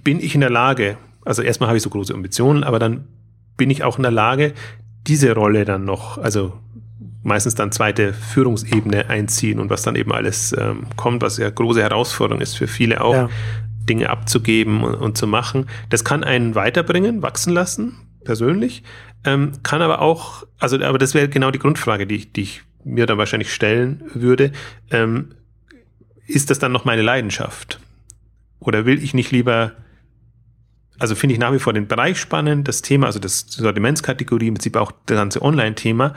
[0.03, 3.05] bin ich in der Lage, also erstmal habe ich so große Ambitionen, aber dann
[3.57, 4.53] bin ich auch in der Lage,
[5.07, 6.53] diese Rolle dann noch, also
[7.23, 11.81] meistens dann zweite Führungsebene einziehen und was dann eben alles ähm, kommt, was ja große
[11.81, 13.29] Herausforderung ist für viele auch, ja.
[13.89, 15.67] Dinge abzugeben und, und, zu machen.
[15.89, 18.83] Das kann einen weiterbringen, wachsen lassen, persönlich,
[19.23, 22.63] ähm, kann aber auch, also aber das wäre genau die Grundfrage, die ich, die ich
[22.83, 24.51] mir dann wahrscheinlich stellen würde,
[24.91, 25.29] ähm,
[26.25, 27.79] ist das dann noch meine Leidenschaft?
[28.59, 29.73] Oder will ich nicht lieber,
[30.99, 34.55] also finde ich nach wie vor den Bereich spannend, das Thema, also das Sortimentskategorie, im
[34.55, 36.13] Prinzip auch das ganze Online-Thema,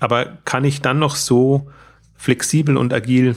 [0.00, 1.70] aber kann ich dann noch so
[2.14, 3.36] flexibel und agil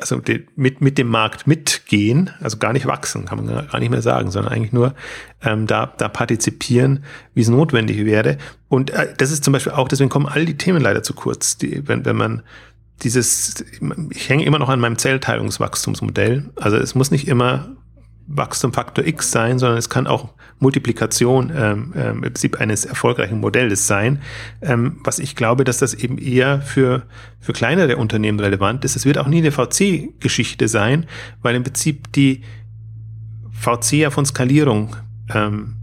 [0.00, 3.90] also de, mit, mit dem Markt mitgehen, also gar nicht wachsen, kann man gar nicht
[3.90, 4.94] mehr sagen, sondern eigentlich nur
[5.42, 8.38] ähm, da, da partizipieren, wie es notwendig wäre.
[8.68, 11.58] Und äh, das ist zum Beispiel auch, deswegen kommen all die Themen leider zu kurz,
[11.58, 12.42] die, wenn, wenn man
[13.02, 13.64] dieses,
[14.10, 16.50] ich hänge immer noch an meinem Zellteilungswachstumsmodell.
[16.56, 17.76] Also es muss nicht immer
[18.26, 20.30] Wachstumfaktor X sein, sondern es kann auch
[20.60, 24.20] Multiplikation ähm, ähm, im Prinzip eines erfolgreichen Modells sein.
[24.62, 27.02] Ähm, was ich glaube, dass das eben eher für,
[27.40, 28.94] für kleinere Unternehmen relevant ist.
[28.94, 31.06] Es wird auch nie eine VC-Geschichte sein,
[31.42, 32.42] weil im Prinzip die
[33.52, 34.96] VC ja von Skalierung
[35.34, 35.76] ähm,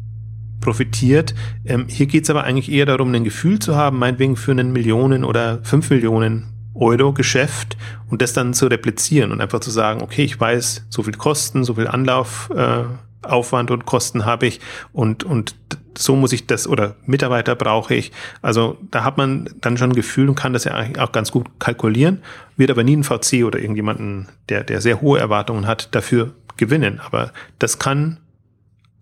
[0.61, 1.33] profitiert.
[1.65, 4.71] Ähm, hier geht es aber eigentlich eher darum, ein Gefühl zu haben, meinetwegen für einen
[4.71, 7.77] Millionen oder fünf Millionen Euro-Geschäft
[8.09, 11.63] und das dann zu replizieren und einfach zu sagen, okay, ich weiß, so viel Kosten,
[11.63, 14.59] so viel Anlaufaufwand äh, und Kosten habe ich
[14.93, 15.55] und, und
[15.97, 18.11] so muss ich das oder Mitarbeiter brauche ich.
[18.41, 21.59] Also da hat man dann schon ein Gefühl und kann das ja auch ganz gut
[21.59, 22.21] kalkulieren,
[22.55, 26.99] wird aber nie ein VC oder irgendjemanden, der, der sehr hohe Erwartungen hat, dafür gewinnen.
[27.03, 28.19] Aber das kann,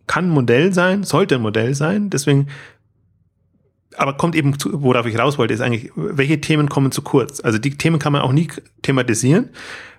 [0.07, 2.09] kann ein Modell sein, sollte ein Modell sein.
[2.09, 2.47] Deswegen
[3.97, 7.39] aber kommt eben, zu, worauf ich raus wollte, ist eigentlich, welche Themen kommen zu kurz?
[7.39, 8.49] Also die Themen kann man auch nie
[8.81, 9.49] thematisieren,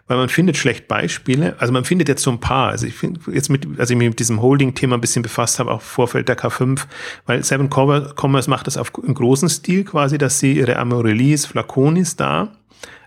[0.07, 1.57] weil man findet schlecht Beispiele.
[1.59, 2.71] Also man findet jetzt so ein paar.
[2.71, 5.73] Also ich finde jetzt mit, als ich mich mit diesem Holding-Thema ein bisschen befasst habe,
[5.73, 6.87] auch Vorfeld der K5,
[7.27, 12.17] weil Seven Commerce macht das auf, im großen Stil quasi, dass sie ihre Amorelis, Flaconis
[12.17, 12.53] da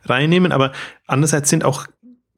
[0.03, 0.71] reinnehmen, aber
[1.07, 1.87] andererseits sind auch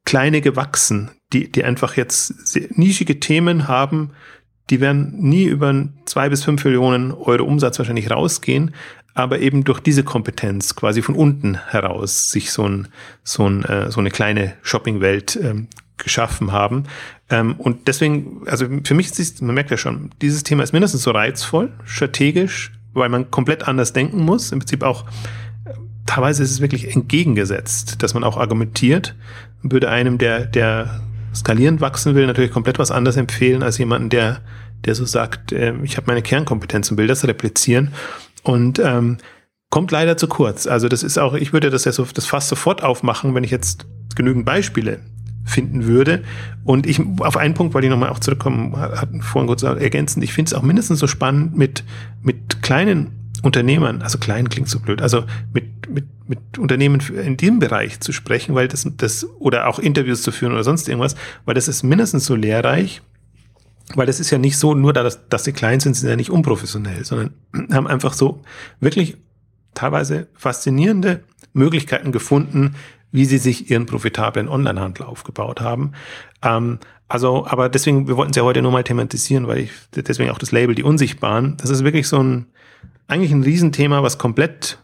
[0.04, 4.10] kleine gewachsen, die, die einfach jetzt nischige Themen haben,
[4.70, 8.74] die werden nie über zwei bis fünf Millionen Euro Umsatz wahrscheinlich rausgehen,
[9.14, 12.88] aber eben durch diese Kompetenz quasi von unten heraus sich so, ein,
[13.24, 16.84] so, ein, äh, so eine kleine Shoppingwelt ähm, geschaffen haben.
[17.30, 21.02] Ähm, und deswegen, also für mich ist, man merkt ja schon, dieses Thema ist mindestens
[21.02, 24.52] so reizvoll, strategisch, weil man komplett anders denken muss.
[24.52, 25.06] Im Prinzip auch,
[25.64, 25.74] äh,
[26.06, 29.14] teilweise ist es wirklich entgegengesetzt, dass man auch argumentiert,
[29.62, 31.02] würde einem, der, der
[31.34, 34.40] skalierend wachsen will, natürlich komplett was anderes empfehlen als jemanden, der,
[34.84, 37.92] der so sagt, äh, ich habe meine Kernkompetenz und will das replizieren.
[38.42, 39.18] Und ähm,
[39.70, 40.66] kommt leider zu kurz.
[40.66, 43.50] Also das ist auch, ich würde das ja so, das fast sofort aufmachen, wenn ich
[43.50, 45.00] jetzt genügend Beispiele
[45.44, 46.22] finden würde.
[46.64, 50.32] Und ich, auf einen Punkt wollte ich nochmal auch zurückkommen, hatten vorhin kurz ergänzend, ich
[50.32, 51.84] finde es auch mindestens so spannend mit,
[52.22, 57.58] mit kleinen Unternehmern, also klein klingt so blöd, also mit, mit mit Unternehmen in diesem
[57.58, 61.14] Bereich zu sprechen, weil das, das, oder auch Interviews zu führen oder sonst irgendwas,
[61.44, 63.02] weil das ist mindestens so lehrreich,
[63.94, 66.16] weil das ist ja nicht so, nur da, dass, dass sie klein sind, sind ja
[66.16, 67.34] nicht unprofessionell, sondern
[67.72, 68.42] haben einfach so
[68.80, 69.16] wirklich
[69.74, 72.74] teilweise faszinierende Möglichkeiten gefunden,
[73.10, 75.92] wie sie sich ihren profitablen Onlinehandel aufgebaut haben.
[76.42, 76.78] Ähm,
[77.08, 80.38] also, aber deswegen, wir wollten es ja heute nur mal thematisieren, weil ich deswegen auch
[80.38, 81.58] das Label die Unsichtbaren.
[81.58, 82.46] Das ist wirklich so ein,
[83.06, 84.78] eigentlich ein Riesenthema, was komplett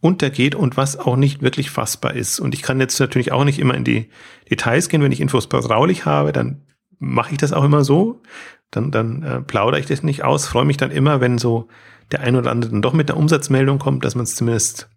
[0.00, 2.38] untergeht und was auch nicht wirklich fassbar ist.
[2.38, 4.08] Und ich kann jetzt natürlich auch nicht immer in die
[4.48, 6.62] Details gehen, wenn ich Infos vertraulich habe, dann
[6.98, 8.22] mache ich das auch immer so.
[8.70, 11.68] Dann, dann äh, plaudere ich das nicht aus, freue mich dann immer, wenn so
[12.10, 14.88] der ein oder andere dann doch mit einer Umsatzmeldung kommt, dass man es zumindest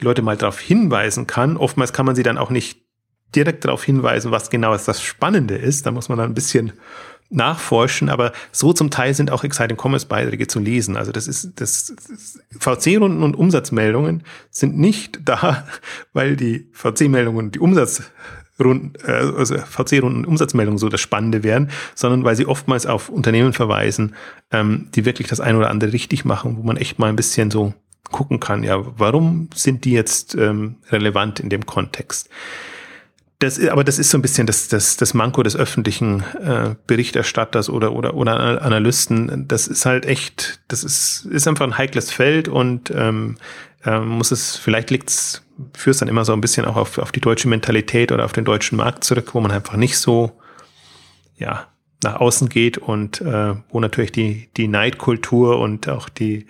[0.00, 1.56] die Leute mal darauf hinweisen kann.
[1.56, 2.82] Oftmals kann man sie dann auch nicht
[3.34, 5.86] direkt darauf hinweisen, was genau das Spannende ist.
[5.86, 6.72] Da muss man dann ein bisschen
[7.32, 10.96] nachforschen, aber so zum Teil sind auch Exciting Commerce Beiträge zu lesen.
[10.96, 11.94] Also das ist, das,
[12.58, 15.66] VC-Runden und Umsatzmeldungen sind nicht da,
[16.12, 18.12] weil die VC-Meldungen die Umsatzrunden,
[18.58, 23.52] äh, also VC-Runden und Umsatzmeldungen so das Spannende wären, sondern weil sie oftmals auf Unternehmen
[23.52, 24.14] verweisen,
[24.50, 27.50] ähm, die wirklich das ein oder andere richtig machen, wo man echt mal ein bisschen
[27.50, 27.74] so
[28.10, 32.28] gucken kann, ja, warum sind die jetzt ähm, relevant in dem Kontext?
[33.38, 37.68] Das, aber das ist so ein bisschen das, das, das Manko des öffentlichen äh, Berichterstatters
[37.68, 39.48] oder, oder, oder Analysten.
[39.48, 43.38] Das ist halt echt, das ist, ist einfach ein heikles Feld und ähm,
[43.84, 45.41] äh, muss es, vielleicht liegt's,
[45.74, 48.44] führt dann immer so ein bisschen auch auf, auf die deutsche Mentalität oder auf den
[48.44, 50.32] deutschen Markt zurück, wo man einfach nicht so,
[51.36, 51.66] ja,
[52.02, 56.46] nach außen geht und äh, wo natürlich die, die Neidkultur und auch die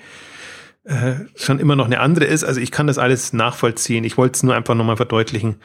[0.85, 2.45] äh, schon immer noch eine andere ist.
[2.45, 4.05] Also ich kann das alles nachvollziehen.
[4.05, 5.57] Ich wollte es nur einfach nochmal verdeutlichen,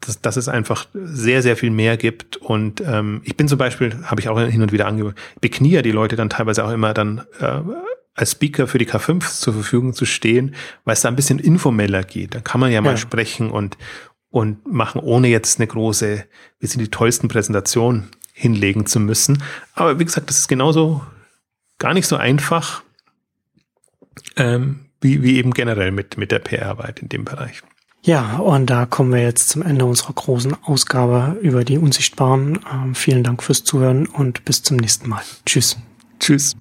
[0.00, 2.36] dass, dass es einfach sehr, sehr viel mehr gibt.
[2.36, 5.82] Und ähm, ich bin zum Beispiel, habe ich auch hin und wieder angegeben, beknie ja
[5.82, 7.60] die Leute dann teilweise auch immer dann äh,
[8.14, 10.54] als Speaker für die K5 zur Verfügung zu stehen,
[10.84, 12.34] weil es da ein bisschen informeller geht.
[12.34, 12.96] Da kann man ja mal ja.
[12.96, 13.78] sprechen und,
[14.30, 16.24] und machen, ohne jetzt eine große,
[16.58, 19.42] wir sind die tollsten Präsentationen hinlegen zu müssen.
[19.74, 21.02] Aber wie gesagt, das ist genauso
[21.78, 22.82] gar nicht so einfach,
[24.36, 27.62] ähm, wie, wie eben generell mit, mit der PR-Arbeit in dem Bereich.
[28.04, 32.58] Ja, und da kommen wir jetzt zum Ende unserer großen Ausgabe über die Unsichtbaren.
[32.72, 35.22] Ähm, vielen Dank fürs Zuhören und bis zum nächsten Mal.
[35.46, 35.76] Tschüss.
[36.18, 36.56] Tschüss.